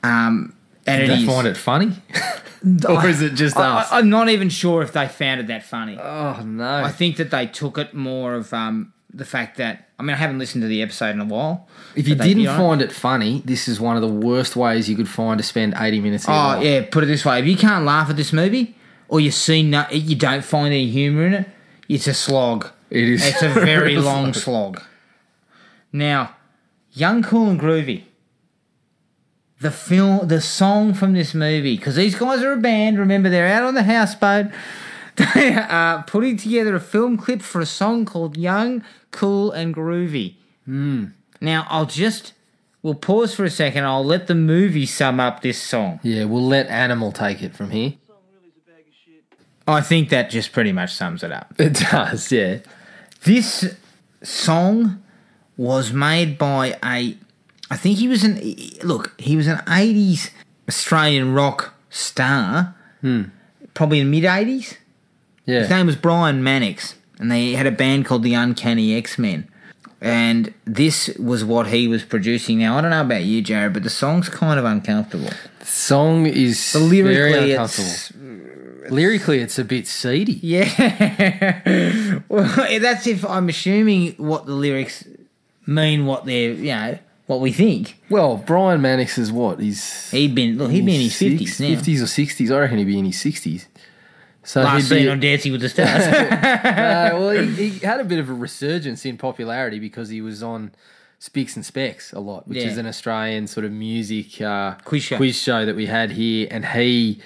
[0.03, 0.55] Um,
[0.89, 1.28] and Do it they is.
[1.28, 1.93] find it funny,
[2.89, 3.93] or is it just I, us?
[3.93, 5.99] I, am not even sure if they found it that funny.
[5.99, 6.84] oh no!
[6.84, 10.18] I think that they took it more of um, the fact that I mean I
[10.18, 11.68] haven't listened to the episode in a while.
[11.95, 14.97] if you didn't did find it funny, this is one of the worst ways you
[14.97, 16.24] could find to spend eighty minutes.
[16.24, 16.64] Of oh life.
[16.64, 18.74] yeah, put it this way: if you can't laugh at this movie,
[19.09, 21.49] or you see no, you don't find any humour in it,
[21.89, 22.70] it's a slog.
[22.91, 23.26] it is.
[23.26, 24.82] It's a very long slog.
[25.93, 26.34] Now,
[26.93, 28.05] Young, Cool, and Groovy.
[29.61, 32.99] The film, the song from this movie, because these guys are a band.
[32.99, 34.47] Remember, they're out on the houseboat.
[35.35, 40.35] They are putting together a film clip for a song called "Young, Cool, and Groovy."
[40.65, 41.07] Hmm.
[41.41, 42.35] Now, I'll just
[42.83, 43.85] we'll pause for a second.
[43.85, 45.99] I'll let the movie sum up this song.
[46.05, 47.95] Yeah, we'll let Animal take it from here.
[49.67, 51.55] I think that just pretty much sums it up.
[51.59, 52.61] It does, yeah.
[53.25, 53.77] This
[54.23, 55.03] song
[55.59, 57.19] was made by a,
[57.71, 58.41] I think he was an
[58.83, 59.19] look.
[59.21, 60.31] He was an '80s
[60.69, 63.25] Australian rock star, hmm.
[63.75, 64.77] probably in mid '80s.
[65.45, 65.61] Yeah.
[65.61, 69.49] His name was Brian Mannix, and they had a band called the Uncanny X Men.
[70.01, 72.61] And this was what he was producing.
[72.61, 75.31] Now I don't know about you, Jared, but the song's kind of uncomfortable.
[75.59, 77.91] the song is very lyrically, uncomfortable.
[77.91, 78.12] it's
[78.91, 80.39] Lyrically, it's a bit seedy.
[80.43, 82.21] Yeah.
[82.29, 85.05] well, that's if I'm assuming what the lyrics
[85.66, 86.99] mean, what they're, you know,
[87.29, 87.97] what we think.
[88.11, 89.61] Well, Brian Mannix is what?
[89.61, 91.68] He's He'd been, look, he'd be in his fifties now.
[91.68, 92.51] fifties or sixties.
[92.51, 93.68] I reckon he'd be in his sixties.
[94.43, 96.05] So Last he'd be, seen on Dancing with the Stars.
[96.09, 100.43] Uh, well, he, he had a bit of a resurgence in popularity because he was
[100.43, 100.72] on
[101.18, 102.68] Spicks and Specs a lot, which Yeah.
[102.68, 105.16] is an Australian sort of music uh, Quiz show.
[105.16, 107.20] quiz show that we had here, and he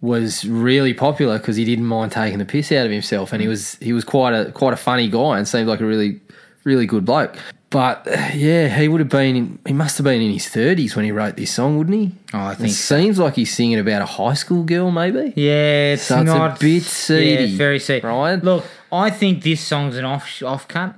[0.00, 3.32] was really popular because he didn't mind taking the piss out of himself, Mm.
[3.34, 5.86] and he was he was quite a quite a funny guy and seemed like a
[5.86, 6.20] really
[6.64, 7.36] really good bloke.
[7.70, 11.04] But yeah, he would have been in, he must have been in his thirties when
[11.04, 12.12] he wrote this song, wouldn't he?
[12.32, 12.72] Oh, I It think.
[12.72, 15.34] seems like he's singing about a high school girl, maybe.
[15.36, 18.00] Yeah, it's So it's a not bit seedy, Yeah, it's very seedy.
[18.00, 18.40] Brian.
[18.40, 20.94] Look, I think this song's an off off cut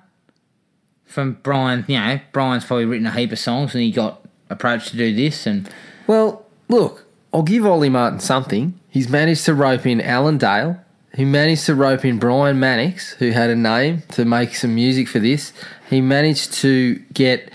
[1.06, 1.84] from Brian.
[1.88, 5.12] You know, Brian's probably written a heap of songs, and he got approached to do
[5.14, 5.68] this, and
[6.06, 7.04] Well, look,
[7.34, 8.78] I'll give Ollie Martin something.
[8.88, 10.80] He's managed to rope in Alan Dale.
[11.14, 15.08] He managed to rope in Brian Mannix, who had a name to make some music
[15.08, 15.52] for this.
[15.88, 17.50] He managed to get,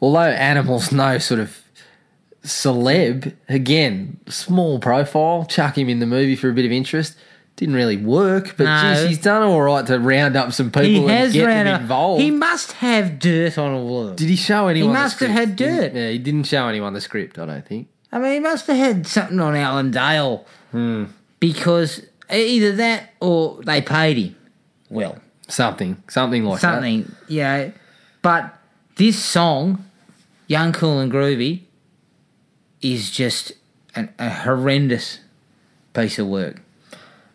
[0.00, 1.60] although Animal's no sort of
[2.44, 7.16] celeb, again, small profile, chuck him in the movie for a bit of interest.
[7.56, 8.94] Didn't really work, but No.
[8.94, 11.66] geez, he's done all right to round up some people he and has get ran
[11.66, 12.22] them involved.
[12.22, 14.16] He must have dirt on all of them.
[14.16, 14.94] Did he show anyone?
[14.94, 15.48] the must have script?
[15.48, 15.94] had dirt.
[15.94, 17.38] Yeah, he didn't show anyone the script.
[17.38, 17.88] I don't think.
[18.12, 21.04] I mean, he must have had something on Alan Dale hmm.
[21.38, 24.36] because either that or they paid him
[24.88, 25.18] well,
[25.48, 26.74] Something, something like that.
[26.74, 27.72] something, you know.
[28.22, 28.56] But
[28.96, 29.84] this song,
[30.46, 31.62] "Young, Cool, and Groovy,"
[32.82, 33.52] is just
[33.94, 35.18] an, a horrendous
[35.92, 36.60] piece of work.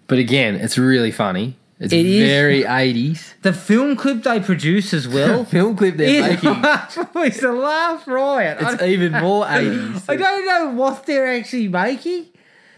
[0.08, 1.58] But again, it's really funny.
[1.80, 3.34] It's It very 80s.
[3.42, 6.62] The film clip they produce as well Film clip they're is making.
[7.26, 8.58] it's a laugh riot.
[8.62, 10.04] It's even more 80s.
[10.08, 12.28] I don't know what they're actually making.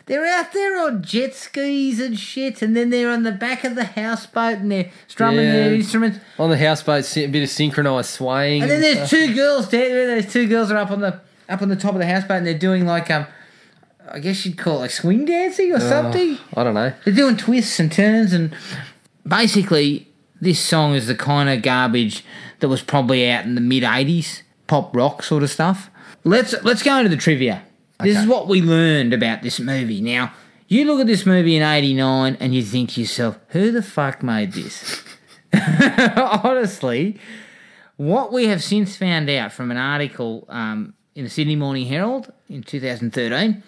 [0.07, 3.75] They're out there on jet skis and shit, and then they're on the back of
[3.75, 6.19] the houseboat and they're strumming their instruments.
[6.39, 8.61] On the houseboat, a bit of synchronised swaying.
[8.61, 9.09] And then and there's stuff.
[9.09, 10.21] two girls there.
[10.21, 12.47] Those two girls are up on the up on the top of the houseboat, and
[12.47, 13.27] they're doing like um,
[14.09, 16.37] I guess you'd call it like swing dancing or something.
[16.55, 16.93] I don't know.
[17.03, 18.55] They're doing twists and turns, and
[19.27, 20.07] basically,
[20.39, 22.23] this song is the kind of garbage
[22.59, 25.89] that was probably out in the mid '80s, pop rock sort of stuff.
[26.23, 27.63] Let's let's go into the trivia.
[27.99, 30.01] This is what we learned about this movie.
[30.01, 30.33] Now,
[30.67, 34.21] you look at this movie in '89 and you think to yourself, "Who the fuck
[34.21, 35.03] made this?"
[35.53, 37.19] Honestly,
[37.95, 42.31] what we have since found out from an article um, in the Sydney Morning Herald
[42.49, 43.63] in 2013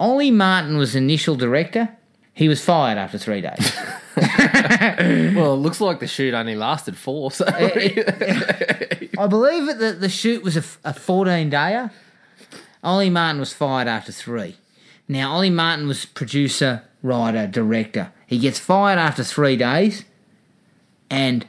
[0.00, 1.88] Ollie Martin was initial director.
[2.32, 3.72] He was fired after three days.
[5.34, 7.30] Well, it looks like the shoot only lasted four.
[7.30, 11.90] So I believe that the, the shoot was a 14 dayer.
[12.84, 14.56] Ollie Martin was fired after three.
[15.08, 18.12] Now, Ollie Martin was producer, writer, director.
[18.26, 20.04] He gets fired after three days,
[21.10, 21.46] and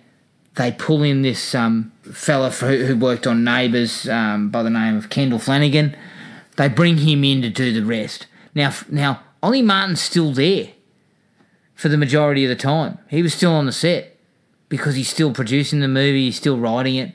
[0.55, 4.95] they pull in this um, fella who, who worked on Neighbours um, by the name
[4.95, 5.95] of Kendall Flanagan.
[6.55, 8.27] They bring him in to do the rest.
[8.53, 10.69] Now, now Ollie Martin's still there
[11.75, 12.97] for the majority of the time.
[13.09, 14.17] He was still on the set
[14.69, 17.11] because he's still producing the movie, he's still writing it.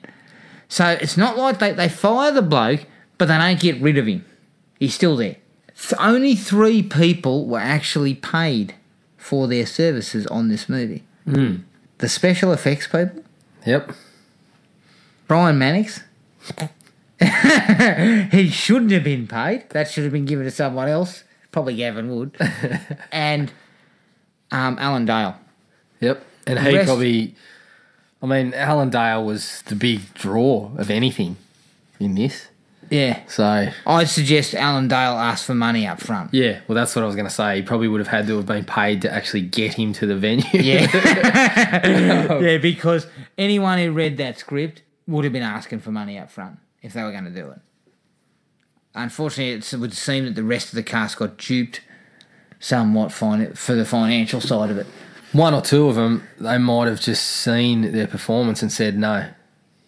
[0.69, 2.87] So it's not like they, they fire the bloke,
[3.21, 4.25] but they don't get rid of him.
[4.79, 5.37] He's still there.
[5.79, 8.75] Th- only three people were actually paid
[9.19, 11.05] for their services on this movie.
[11.99, 13.23] The special effects people,
[13.67, 13.93] yep.
[15.29, 16.01] Brian Mannix.
[18.31, 19.69] he shouldn't have been paid.
[19.69, 21.25] That should have been given to someone else.
[21.53, 22.39] Probably Gavin Wood.
[23.13, 23.53] and
[24.51, 25.37] um, Alan Dale.
[26.01, 26.25] Yep.
[26.47, 27.35] And he rest- probably,
[28.23, 31.37] I mean, Alan Dale was the big draw of anything
[31.99, 32.47] in this.
[32.91, 33.21] Yeah.
[33.29, 36.35] So, I'd suggest Alan Dale ask for money up front.
[36.35, 37.57] yeah, well, that's what I was going to say.
[37.57, 40.17] He probably would have had to have been paid to actually get him to the
[40.17, 40.45] venue.
[40.53, 40.89] Yeah.
[42.41, 43.07] yeah, because
[43.39, 47.03] anyone who read that script would have been asking for money up front if they
[47.03, 47.59] were going to do it.
[48.95, 51.81] Unfortunately, it's- it would seem that the rest of the cast got duped
[52.59, 54.87] somewhat fin- for the financial side of it.
[55.33, 59.29] One or two of them, they might have just seen their performance and said, no,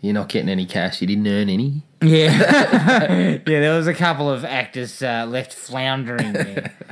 [0.02, 1.00] you're not getting any cash.
[1.00, 1.82] You didn't earn any.
[2.02, 2.32] Yeah.
[3.46, 6.74] yeah, there was a couple of actors uh, left floundering there.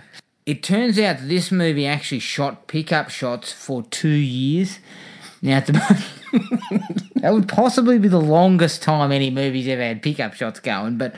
[0.46, 4.80] It turns out that this movie actually shot pickup shots for two years.
[5.42, 10.02] Now, at the moment, that would possibly be the longest time any movie's ever had
[10.02, 11.14] pickup shots going, but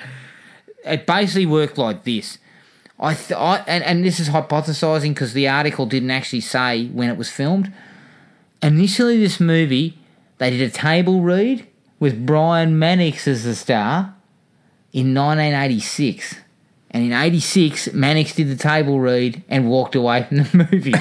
[0.84, 2.38] it basically worked like this.
[2.98, 7.08] I, th- I and, and this is hypothesizing because the article didn't actually say when
[7.08, 7.72] it was filmed.
[8.60, 9.98] Initially, this movie,
[10.38, 11.66] they did a table read
[12.02, 14.16] with Brian Mannix as the star
[14.92, 16.34] in 1986.
[16.90, 20.92] And in 86, Mannix did the table read and walked away from the movie.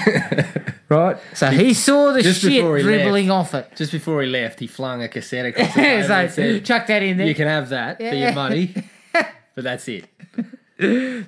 [0.90, 1.18] right?
[1.34, 3.56] So he saw the Just shit dribbling left.
[3.56, 3.76] off it.
[3.76, 6.86] Just before he left, he flung a cassette across the table so and said, chuck
[6.86, 7.26] that in there.
[7.26, 8.72] you can have that for your money,
[9.12, 10.06] but that's it.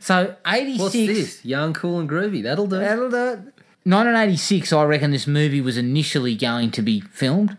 [0.04, 0.80] so 86.
[0.80, 1.44] What's this?
[1.44, 2.44] Young, cool, and groovy.
[2.44, 2.78] That'll do.
[2.78, 3.40] That'll do it.
[3.86, 7.58] 1986, I reckon this movie was initially going to be filmed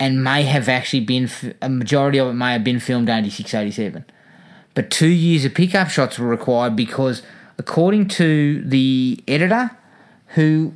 [0.00, 1.30] and may have actually been,
[1.60, 4.04] a majority of it may have been filmed 86, 87.
[4.74, 7.22] But two years of pickup shots were required because,
[7.58, 9.70] according to the editor,
[10.28, 10.74] who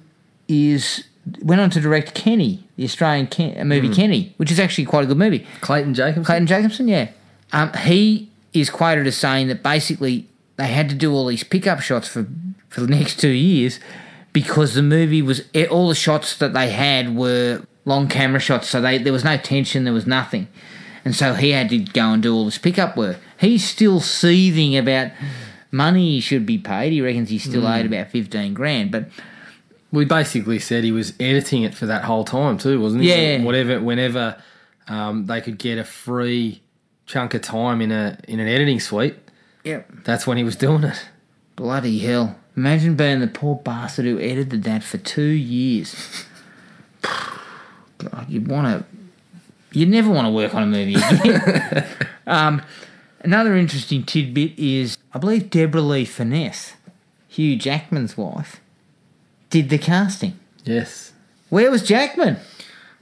[0.48, 1.04] is
[1.40, 5.06] went on to direct Kenny, the Australian Ken, movie Kenny, which is actually quite a
[5.06, 5.46] good movie.
[5.60, 6.24] Clayton Jacobson.
[6.24, 7.10] Clayton Jacobson, yeah.
[7.52, 11.80] Um, he is quoted as saying that basically they had to do all these pickup
[11.80, 12.26] shots for
[12.68, 13.78] for the next two years
[14.32, 18.80] because the movie was all the shots that they had were long camera shots, so
[18.80, 20.48] they there was no tension, there was nothing,
[21.04, 23.18] and so he had to go and do all this pickup work.
[23.38, 25.10] He's still seething about
[25.70, 26.92] money he should be paid.
[26.92, 29.06] He reckons he's still owed about fifteen grand, but
[29.90, 33.10] We basically said he was editing it for that whole time too, wasn't he?
[33.10, 33.42] Yeah.
[33.42, 34.42] Whatever, whenever
[34.88, 36.62] um, they could get a free
[37.04, 39.16] chunk of time in a in an editing suite,
[39.64, 41.08] yeah, that's when he was doing it.
[41.56, 42.36] Bloody hell.
[42.56, 46.24] Imagine being the poor bastard who edited that for two years.
[48.32, 49.78] You'd want to.
[49.78, 51.86] You'd never want to work on a movie again.
[52.26, 52.62] um,
[53.20, 56.72] another interesting tidbit is I believe Deborra-Lee Furness,
[57.28, 58.60] Hugh Jackman's wife,
[59.50, 60.38] did the casting.
[60.64, 61.12] Yes.
[61.50, 62.38] Where was Jackman?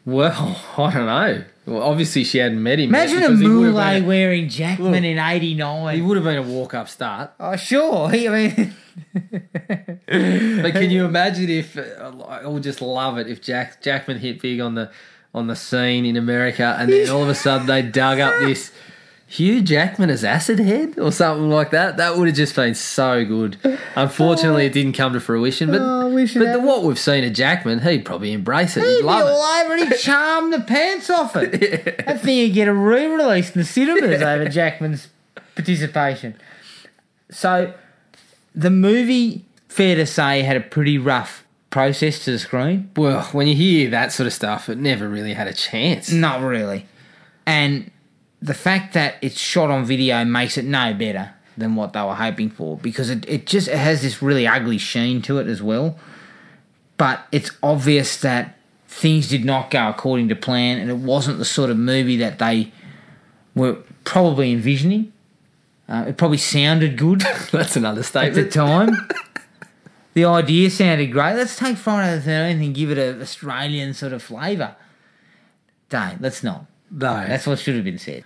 [0.04, 1.44] Well, I don't know.
[1.66, 2.92] Well, obviously she hadn't met him.
[2.92, 5.94] yet Imagine a would have muley been wearing Jackman Look, in '89.
[5.94, 7.30] He would have been a walk up start.
[7.38, 8.08] Oh, sure.
[8.12, 8.74] I mean,
[9.12, 14.40] But can you imagine if uh, I would just love it if Jack Jackman hit
[14.42, 14.90] big on the
[15.34, 18.72] on the scene in America, and then all of a sudden they dug up this
[19.26, 21.98] Hugh Jackman as Acid Head or something like that.
[21.98, 23.56] That would have just been so good.
[23.94, 25.70] Unfortunately, it didn't come to fruition.
[25.70, 28.82] But Oh, but the, what we've seen of Jackman, he'd probably embrace it.
[28.82, 29.30] He'd He'd be love it.
[29.30, 29.88] all over it.
[29.88, 32.04] He'd charm the pants off it.
[32.06, 35.06] That thing would get a re-release in the cinemas over Jackman's
[35.54, 36.34] participation.
[37.30, 37.72] So,
[38.52, 42.90] the movie, fair to say, had a pretty rough process to the screen.
[42.96, 46.10] Well, when you hear that sort of stuff, it never really had a chance.
[46.10, 46.86] Not really.
[47.46, 47.90] And
[48.42, 52.14] the fact that it's shot on video makes it no better than what they were
[52.14, 55.62] hoping for because it, it just it has this really ugly sheen to it as
[55.62, 55.98] well.
[56.96, 58.56] But it's obvious that
[58.88, 62.38] things did not go according to plan and it wasn't the sort of movie that
[62.38, 62.72] they
[63.54, 65.12] were probably envisioning.
[65.88, 67.20] Uh, it probably sounded good
[67.52, 69.08] That's an at the time.
[70.14, 71.34] the idea sounded great.
[71.34, 74.76] Let's take Friday the 13th and give it an Australian sort of flavour.
[75.88, 76.20] Don't.
[76.20, 76.66] Let's not.
[76.90, 78.24] No, That's what should have been said.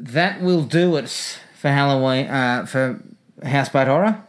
[0.00, 1.08] That will do it
[1.58, 3.00] for Halloween, uh, for
[3.42, 4.22] Houseboat Horror.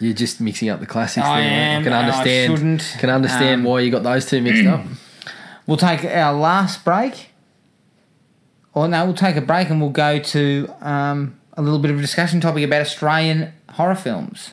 [0.00, 1.26] you're just mixing up the classics.
[1.26, 2.52] I there, am, Can and I understand.
[2.58, 2.96] shouldn't.
[3.00, 4.80] Can understand Um, why you got those two mixed up.
[5.66, 7.30] We'll take our last break.
[8.74, 11.98] Or no, we'll take a break and we'll go to um, a little bit of
[11.98, 14.52] a discussion topic about Australian horror films.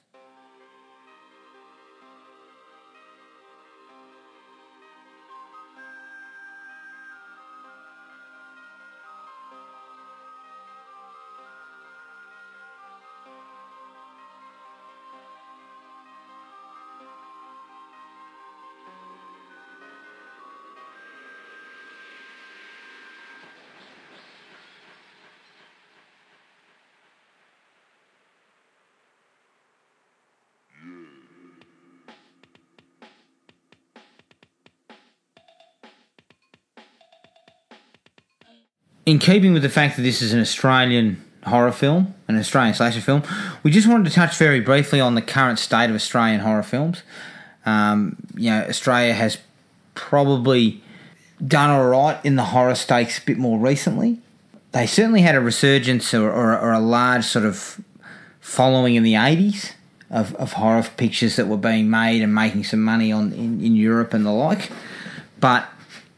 [39.05, 43.01] In keeping with the fact that this is an Australian horror film, an Australian slasher
[43.01, 43.23] film,
[43.63, 47.03] we just wanted to touch very briefly on the current state of Australian horror films.
[47.65, 49.37] Um, you know, Australia has
[49.95, 50.81] probably
[51.45, 54.19] done all right in the horror stakes a bit more recently.
[54.71, 57.81] They certainly had a resurgence or, or, or a large sort of
[58.39, 59.73] following in the 80s
[60.09, 63.75] of, of horror pictures that were being made and making some money on in, in
[63.75, 64.71] Europe and the like.
[65.39, 65.67] But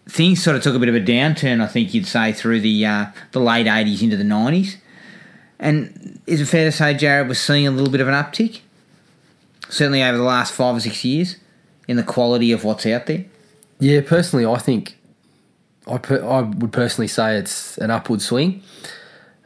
[0.07, 2.85] things sort of took a bit of a downturn, I think you'd say, through the
[2.85, 4.77] uh, the late eighties into the nineties.
[5.59, 8.61] And is it fair to say, Jared, was seeing a little bit of an uptick?
[9.69, 11.37] Certainly over the last five or six years
[11.87, 13.25] in the quality of what's out there.
[13.79, 14.97] Yeah, personally, I think
[15.87, 18.61] I per, I would personally say it's an upward swing.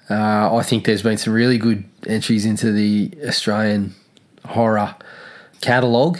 [0.09, 3.93] Uh, I think there's been some really good entries into the Australian
[4.45, 4.95] horror
[5.61, 6.19] catalogue,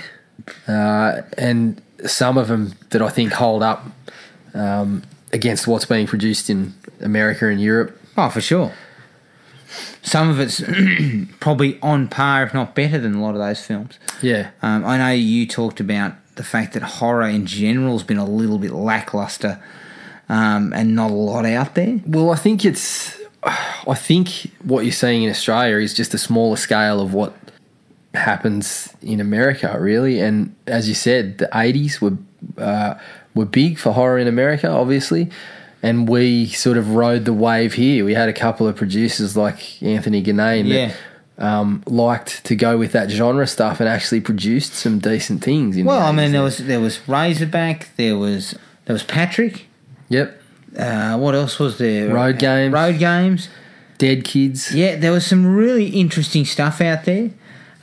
[0.68, 3.86] uh, and some of them that I think hold up
[4.58, 5.04] um,
[5.34, 8.00] against what's being produced in America and Europe.
[8.18, 8.74] Oh, for sure.
[10.02, 10.62] Some of it's
[11.40, 14.00] probably on par, if not better, than a lot of those films.
[14.22, 18.18] Yeah, Um, I know you talked about the fact that horror in general has been
[18.18, 19.62] a little bit lackluster
[20.30, 22.00] um, and not a lot out there.
[22.06, 23.18] Well, I think it's.
[23.44, 27.34] I think what you're seeing in Australia is just a smaller scale of what
[28.14, 30.20] happens in America, really.
[30.20, 32.18] And as you said, the '80s were
[32.58, 32.96] uh,
[33.38, 35.30] were big for horror in America, obviously,
[35.84, 38.04] and we sort of rode the wave here.
[38.04, 40.88] We had a couple of producers like Anthony Ginnane Yeah.
[40.88, 40.96] that
[41.46, 45.78] um, liked to go with that genre stuff and actually produced some decent things.
[45.78, 49.68] In Well, I mean, there was there was Razorback, there was there was Patrick.
[50.10, 50.42] yep,
[50.78, 52.10] Uh, what else was there?
[52.14, 52.74] Road Games.
[52.74, 53.50] Road games.
[54.00, 54.74] Dead Kids.
[54.76, 57.30] Yeah, there was some really interesting stuff out there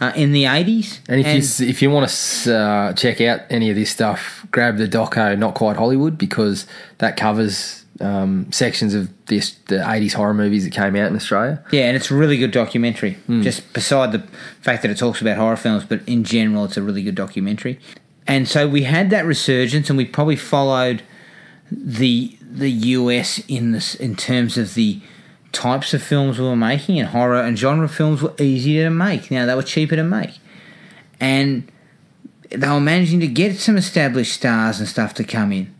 [0.00, 1.00] uh, in the eighties.
[1.08, 4.76] And if you if you want to uh, check out any of this stuff, grab
[4.76, 6.66] the doco Not Quite Hollywood because
[6.98, 11.64] that covers um, sections of this the eighties horror movies that came out in Australia.
[11.70, 13.14] Yeah, and it's a really good documentary.
[13.26, 13.42] Hmm.
[13.42, 14.20] Just beside the
[14.60, 17.78] fact that it talks about horror films, but in general, it's a really good documentary.
[18.26, 21.02] And so we had that resurgence, and we probably followed
[21.70, 25.00] the the US in this in terms of the
[25.54, 29.30] types of films we were making, and horror and genre films were easier to make.
[29.30, 30.38] Now they were cheaper to make,
[31.20, 31.70] and
[32.50, 35.74] they were managing to get some established stars and stuff to come in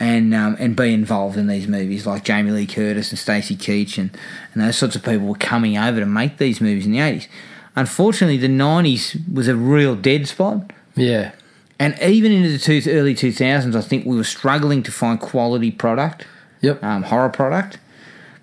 [0.00, 3.98] and um, and be involved in these movies, like Jamie Lee Curtis and Stacy Keach
[3.98, 4.16] and,
[4.54, 7.28] and those sorts of people were coming over to make these movies in the eighties.
[7.74, 11.32] Unfortunately, the nineties was a real dead spot, Yeah,
[11.78, 15.20] and even into the two, early two thousands, I think we were struggling to find
[15.20, 16.26] quality product,
[16.60, 17.78] yep, um, horror product.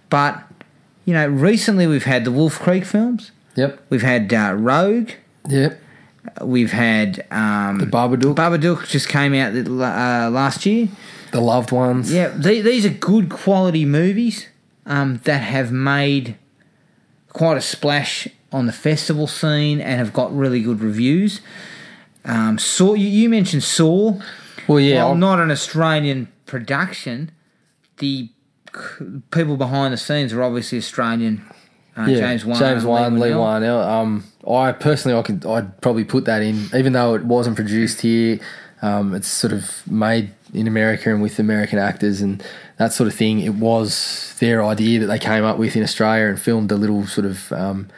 [0.09, 0.43] But
[1.05, 5.11] you know, recently we've had the Wolf Creek films, yep, we've had uh, Rogue,
[5.47, 5.79] yep.
[6.41, 10.87] we've had um, The Babadook, Babadook just came out uh, last year.
[11.31, 12.11] The Loved Ones.
[12.13, 14.47] Yeah, the- these are good quality movies
[14.85, 16.37] um, that have made
[17.29, 21.41] quite a splash on the festival scene and have got really good reviews.
[22.23, 24.19] Um, Saw, you, you mentioned Saw.
[24.67, 27.31] Well, yeah, While not an Australian production,
[27.97, 28.29] the
[29.32, 31.45] people behind the scenes are obviously Australian.
[31.97, 33.30] Uh, yeah, James Wan, James Wan, Lee.
[33.30, 33.82] Whannell.
[33.82, 38.01] Um, I personally, I could, I'd probably put that in, even though it wasn't produced
[38.01, 38.39] here.
[38.82, 42.43] Um, it's sort of made in America and with American actors and
[42.78, 43.39] that sort of thing.
[43.39, 47.07] It was their idea that they came up with in Australia and filmed a little
[47.07, 47.89] sort of um,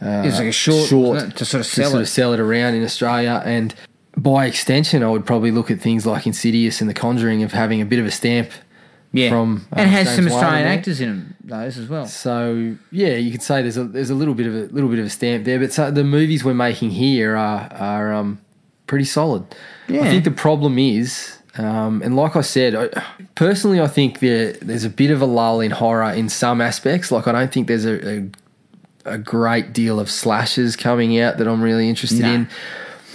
[0.00, 2.02] It was like a short, wasn't to sort of to sell sort it.
[2.04, 3.42] of sell it around in Australia.
[3.44, 3.74] And
[4.16, 7.82] by extension, I would probably look at things like Insidious and The Conjuring of having
[7.82, 8.50] a bit of a stamp
[9.12, 12.06] Yeah, from uh, and has James some Australian actors in them, those as well.
[12.06, 14.98] So yeah, you could say there's a there's a little bit of a little bit
[14.98, 18.40] of a stamp there, but so the movies we're making here are are um,
[18.86, 19.44] pretty solid.
[19.88, 20.02] Yeah.
[20.02, 23.02] I think the problem is, um, and like I said, I,
[23.36, 27.10] personally, I think there there's a bit of a lull in horror in some aspects.
[27.10, 28.30] Like I don't think there's a a,
[29.04, 32.32] a great deal of slashes coming out that I'm really interested No.
[32.34, 32.48] in.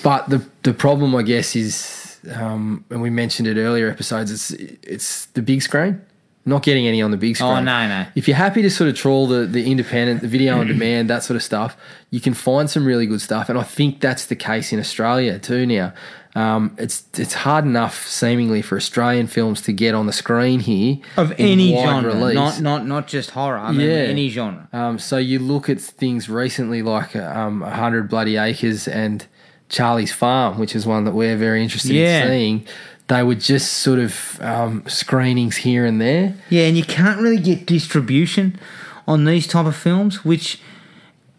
[0.02, 2.01] But the the problem, I guess, is,
[2.34, 4.32] um, and we mentioned it earlier episodes.
[4.32, 4.52] It's
[4.84, 6.02] it's the big screen.
[6.44, 7.52] Not getting any on the big screen.
[7.52, 8.08] Oh, no, no.
[8.16, 11.24] If you're happy to sort of trawl the, the independent, the video on demand, that
[11.24, 11.78] sort of stuff,
[12.10, 13.48] you can find some really good stuff.
[13.48, 15.94] And I think that's the case in Australia too now.
[16.34, 20.98] Um, it's it's hard enough seemingly for Australian films to get on the screen here
[21.18, 22.34] Of any genre, release.
[22.36, 23.58] not not not just horror.
[23.60, 23.96] I mean, Yeah.
[23.98, 24.68] any genre.
[24.74, 29.28] Um, so you look at things recently like um, 100 Bloody Acres and
[29.72, 32.24] Charlie's Farm, which is one that we're very interested Yeah.
[32.24, 32.68] in seeing.
[33.08, 36.36] They were just sort of um, screenings here and there.
[36.50, 38.60] Yeah, and you can't really get distribution
[39.08, 40.60] on these type of films, which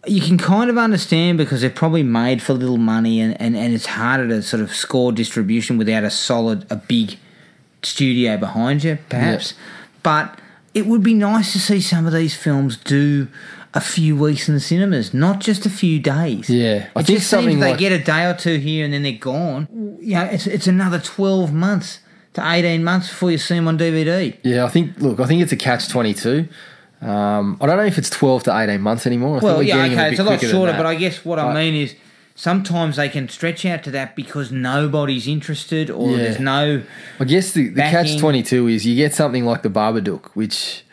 [0.07, 3.73] you can kind of understand because they're probably made for little money and, and, and
[3.73, 7.17] it's harder to sort of score distribution without a solid, a big
[7.83, 9.55] studio behind you, perhaps.
[10.03, 10.39] But
[10.75, 13.29] it would be nice to see some of these films do
[13.75, 16.51] a few weeks in the cinemas, not just a few days.
[16.51, 18.85] Yeah, I it think just something seems they like- get a day or two here
[18.85, 19.97] and then they're gone.
[20.01, 22.01] Yeah, it's it's another twelve months
[22.35, 24.37] to eighteen months before you see them on DVD.
[24.43, 24.99] Yeah, I think.
[25.01, 26.49] Look, I think it's a catch twenty two.
[27.01, 29.37] Um, I don't know if it's twelve to eighteen months anymore.
[29.37, 31.39] I think Well, we're yeah, okay, bit it's a lot shorter, but I guess what
[31.39, 31.95] I mean is
[32.35, 36.17] sometimes they can stretch out to that because nobody's interested or Yeah.
[36.19, 36.83] there's no.
[37.21, 40.85] I guess the, the catch twenty two is you get something like the Babadook, which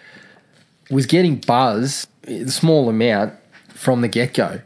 [0.90, 3.34] was getting buzz, a small amount
[3.74, 4.62] from the get go,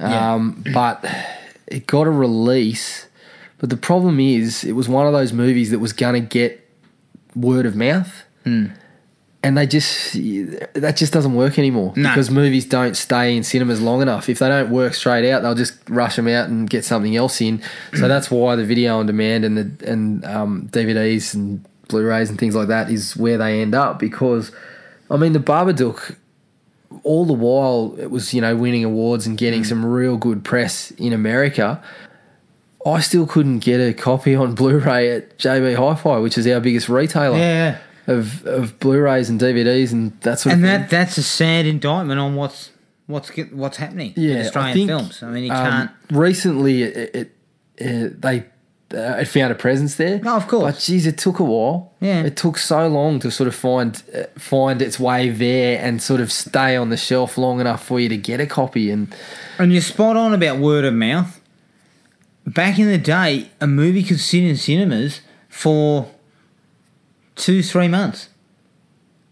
[0.00, 0.34] Yeah.
[0.34, 1.04] um, but
[1.66, 3.06] it got a release.
[3.58, 6.64] But the problem is, it was one of those movies that was gonna get
[7.34, 8.66] word of mouth, Hmm.
[9.42, 12.08] and they just that just doesn't work anymore No.
[12.08, 14.28] because movies don't stay in cinemas long enough.
[14.28, 17.40] If they don't work straight out, they'll just rush them out and get something else
[17.40, 17.60] in.
[17.94, 22.38] So that's why the video on demand and the and um, DVDs and Blu-rays and
[22.38, 24.52] things like that is where they end up because
[25.10, 26.14] I mean the Babadook.
[27.04, 30.90] All the while, it was you know winning awards and getting some real good press
[30.92, 31.82] in America.
[32.86, 36.88] I still couldn't get a copy on Blu-ray at JB Hi-Fi, which is our biggest
[36.88, 37.78] retailer Yeah.
[38.06, 40.98] of of Blu-rays and DVDs and that sort And of that thing.
[40.98, 42.70] that's a sad indictment on what's
[43.06, 45.22] what's what's happening Yeah, Australian I think, films.
[45.22, 45.90] I mean, you um, can't.
[46.10, 47.36] recently, it, it,
[47.76, 48.44] it they
[48.94, 50.18] uh, it found a presence there.
[50.20, 50.74] No, of course.
[50.74, 51.92] But geez, it took a while.
[52.00, 52.22] Yeah.
[52.22, 56.20] it took so long to sort of find uh, find its way there and sort
[56.20, 58.90] of stay on the shelf long enough for you to get a copy.
[58.90, 59.14] And
[59.58, 61.40] And you're spot on about word of mouth.
[62.46, 65.20] Back in the day, a movie could sit in cinemas
[65.50, 66.10] for
[67.34, 68.30] two, three months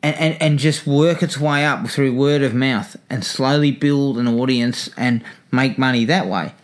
[0.02, 4.18] and, and, and just work its way up through word of mouth and slowly build
[4.18, 6.54] an audience and make money that way.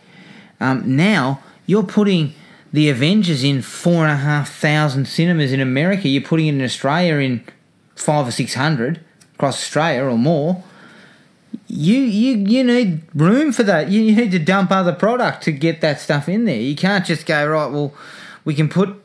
[0.59, 2.35] Um, now, you're putting
[2.73, 6.09] the Avengers in four and a half thousand cinemas in America.
[6.09, 7.45] You're putting it in Australia in
[7.95, 8.99] five or six hundred
[9.35, 10.63] across Australia or more
[11.67, 13.89] you you you need room for that.
[13.89, 16.59] You, you need to dump other product to get that stuff in there.
[16.59, 17.71] You can't just go right.
[17.71, 17.93] Well,
[18.45, 19.01] we can put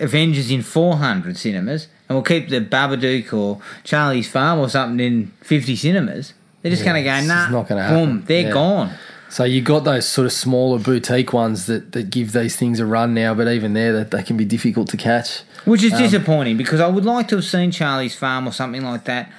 [0.00, 5.04] Avengers in four hundred cinemas, and we'll keep the Babadook or Charlie's Farm or something
[5.04, 6.34] in fifty cinemas.
[6.62, 7.50] They're just going to go nah.
[7.50, 8.24] boom, happen.
[8.24, 8.50] they're Yeah.
[8.50, 8.90] gone.
[9.34, 12.86] So you got those sort of smaller boutique ones that, that give these things a
[12.86, 15.40] run now, but even there, that they can be difficult to catch.
[15.64, 18.84] Which Um, is disappointing because I would like to have seen Charlie's Farm or something
[18.84, 19.32] like that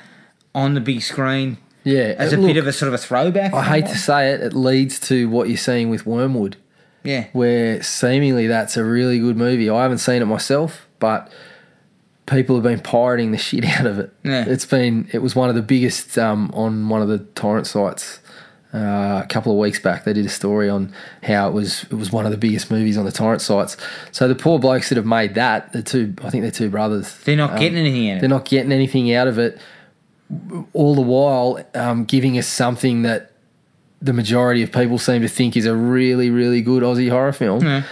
[0.54, 3.54] on the big screen Yeah, as a look, bit of a sort of a throwback.
[3.54, 6.56] I hate to say it, it leads to what you're seeing with Wyrmwood.
[7.04, 7.28] yeah.
[7.32, 9.70] where seemingly that's a really good movie.
[9.70, 11.32] I haven't seen it myself, but
[12.26, 14.12] people have been pirating the shit out of it.
[14.26, 14.44] Yeah.
[14.46, 18.20] It's been it was one of the biggest um, on one of the torrent sites.
[18.76, 21.94] Uh, a couple of weeks back, they did a story on how it was it
[21.94, 23.78] was one of the biggest movies on the torrent sites.
[24.12, 27.16] So the poor blokes that have made that, the two, I think they're two brothers.
[27.24, 28.30] They're not um, getting anything out of They're it.
[28.38, 29.62] not getting anything out of it.
[30.74, 33.32] All the while, um, giving us something that
[34.02, 37.84] the majority of people seem to think is a really, really good Aussie horror film.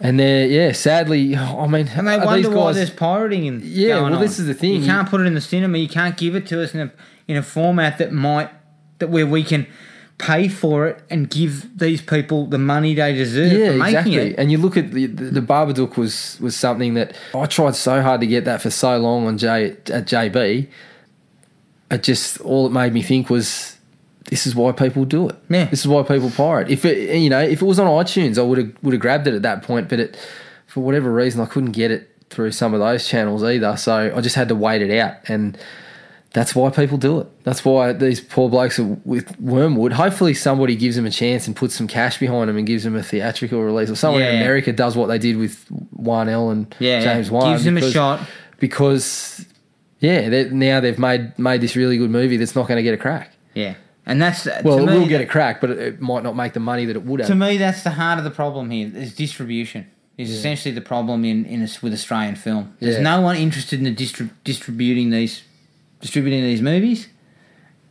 [0.00, 2.76] And they're yeah, sadly, I mean, And they wonder these why guys?
[2.76, 4.80] there's pirating and Yeah, going well, this is the thing.
[4.80, 5.78] You can't put it in the cinema.
[5.78, 6.92] You can't give it to us in a
[7.28, 8.50] in a format that might
[8.98, 9.66] that where we can
[10.18, 14.16] pay for it and give these people the money they deserve yeah, for making exactly.
[14.16, 14.38] it.
[14.38, 18.00] And you look at the, the the Babadook was was something that I tried so
[18.02, 20.68] hard to get that for so long on J at JB.
[21.90, 23.76] It just all it made me think was
[24.30, 25.36] this is why people do it.
[25.48, 25.66] Yeah.
[25.66, 26.70] this is why people pirate.
[26.70, 29.26] If it you know if it was on iTunes, I would have would have grabbed
[29.26, 30.16] it at that point, but it
[30.66, 33.76] for whatever reason I couldn't get it through some of those channels either.
[33.76, 35.58] So I just had to wait it out, and
[36.36, 37.26] that's why people do it.
[37.44, 39.92] That's why these poor blokes are with Wyrmwood.
[39.92, 42.94] Hopefully, somebody gives them a chance and puts some cash behind them and gives them
[42.94, 45.64] a theatrical release, or someone in America does what they did with
[45.98, 47.52] Whannell and Yeah, James Wan.
[47.52, 48.20] gives them a shot.
[48.60, 49.46] because
[50.00, 52.98] yeah, now they've made made this really good movie that's not going to get a
[52.98, 53.32] crack.
[53.54, 53.74] Yeah,
[54.04, 56.22] and that's uh, Well, to it me, will get a crack, but it, it might
[56.22, 57.28] not make the money that it would have.
[57.30, 58.90] To me, that's the heart of the problem here.
[58.94, 59.86] Is distribution
[60.18, 62.74] is essentially the problem in in us with Australian film.
[62.80, 63.02] There's Yeah.
[63.16, 65.42] no one interested in the distri- distributing these
[66.00, 67.08] distributing these movies,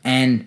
[0.03, 0.45] and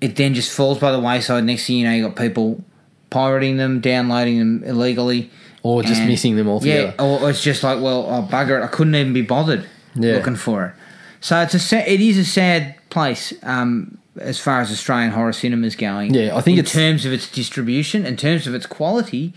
[0.00, 1.44] it then just falls by the wayside.
[1.44, 2.62] Next thing you know, you got people
[3.10, 5.30] pirating them, downloading them illegally,
[5.62, 6.94] Or just and- missing them altogether.
[6.98, 9.64] Yeah, or it's just like, well, oh bugger it, I couldn't even be bothered
[9.94, 10.14] Yeah.
[10.14, 10.72] looking for it.
[11.20, 15.32] So it's a sa- it is a sad place um, as far as Australian horror
[15.32, 16.12] cinema is going.
[16.12, 19.32] Yeah, I think in terms of its distribution, in terms of its quality,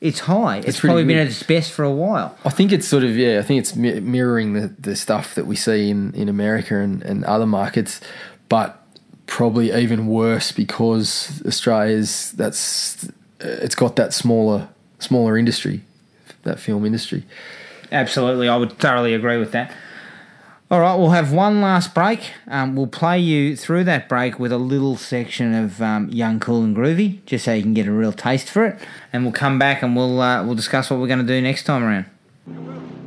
[0.00, 0.58] it's high.
[0.58, 2.36] It's, pretty probably been at its best for a while.
[2.44, 3.38] I think it's sort of yeah.
[3.38, 7.02] I think it's mi- mirroring the, the stuff that we see in, in America and,
[7.02, 8.00] and other markets,
[8.48, 8.82] but
[9.26, 13.08] probably even worse because Australia's that's uh,
[13.40, 15.82] it's got that smaller smaller industry,
[16.44, 17.24] that film industry.
[17.92, 19.72] Absolutely, I would thoroughly agree with that.
[20.70, 22.30] All right, we'll have one last break.
[22.46, 26.62] Um, we'll play you through that break with a little section of um, Young, Cool,
[26.62, 28.78] and Groovy, just so you can get a real taste for it.
[29.12, 31.64] And we'll come back and we'll uh, we'll discuss what we're going to do next
[31.64, 32.99] time around.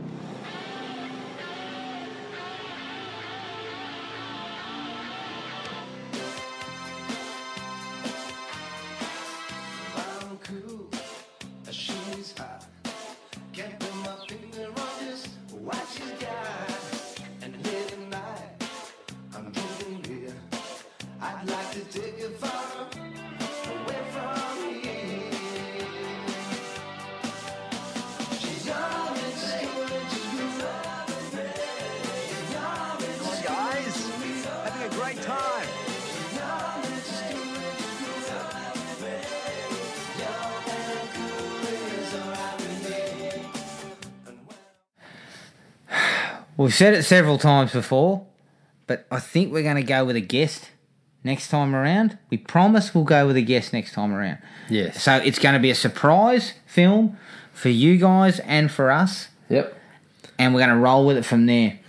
[46.63, 48.25] We've said it several times before,
[48.87, 50.69] but I think we're going to go with a guest
[51.21, 52.17] next time around.
[52.29, 54.37] We promise we'll go with a guest next time around.
[54.69, 55.03] Yes.
[55.03, 57.17] So it's going to be a surprise film
[57.51, 59.27] for you guys and for us.
[59.49, 59.77] Yep.
[60.39, 61.79] and we're going to roll with it from there.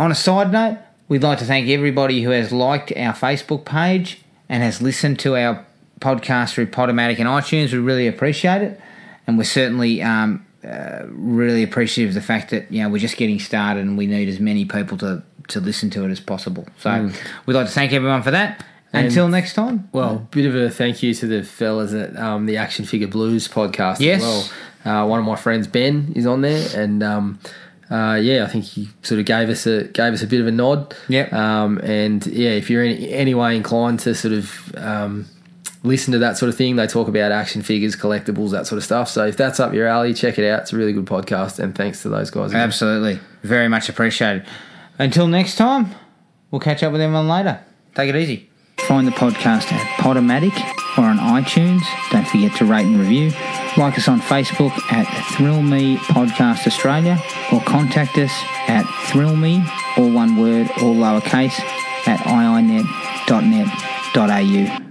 [0.00, 4.20] On a side note, we'd like to thank everybody who has liked our Facebook page
[4.48, 5.64] and has listened to our
[6.00, 7.72] podcast through Podomatic and iTunes.
[7.72, 8.80] We really appreciate it,
[9.28, 13.16] and we're certainly um, uh, really appreciative of the fact that you know we're just
[13.16, 16.66] getting started and we need as many people to to listen to it as possible.
[16.78, 17.10] So
[17.46, 18.64] we'd like to thank everyone for that.
[18.94, 19.88] And- Until next time.
[19.92, 23.48] Well, bit of a thank you to the fellas at um, the Action Figure Blues
[23.48, 24.22] podcast Yes.
[24.22, 24.52] as
[24.84, 25.04] well.
[25.04, 27.38] Uh, one of my friends, Ben, is on there, and um,
[27.90, 30.46] uh, yeah, I think he sort of gave us a gave us a bit of
[30.46, 30.94] a nod.
[31.08, 31.28] Yeah.
[31.32, 35.26] Um, and yeah, if you're in any way inclined to sort of um,
[35.82, 38.84] listen to that sort of thing, they talk about action figures, collectibles, that sort of
[38.84, 39.08] stuff.
[39.08, 40.62] So if that's up your alley, check it out.
[40.62, 42.50] It's a really good podcast, and thanks to those guys.
[42.50, 42.60] again.
[42.62, 43.18] Absolutely.
[43.42, 44.46] Very much appreciated.
[44.98, 45.94] Until next time,
[46.50, 47.60] we'll catch up with everyone later.
[47.94, 48.48] Take it easy.
[48.80, 50.52] Find the podcast at Podomatic
[50.98, 51.82] or on iTunes.
[52.10, 53.30] Don't forget to rate and review.
[53.76, 57.22] Like us on Facebook at Thrill Me Podcast Australia
[57.52, 58.32] or contact us
[58.68, 59.64] at Thrill Me,
[59.96, 61.58] all one word, all lowercase,
[62.06, 62.18] at
[63.28, 64.81] iinet.net.au.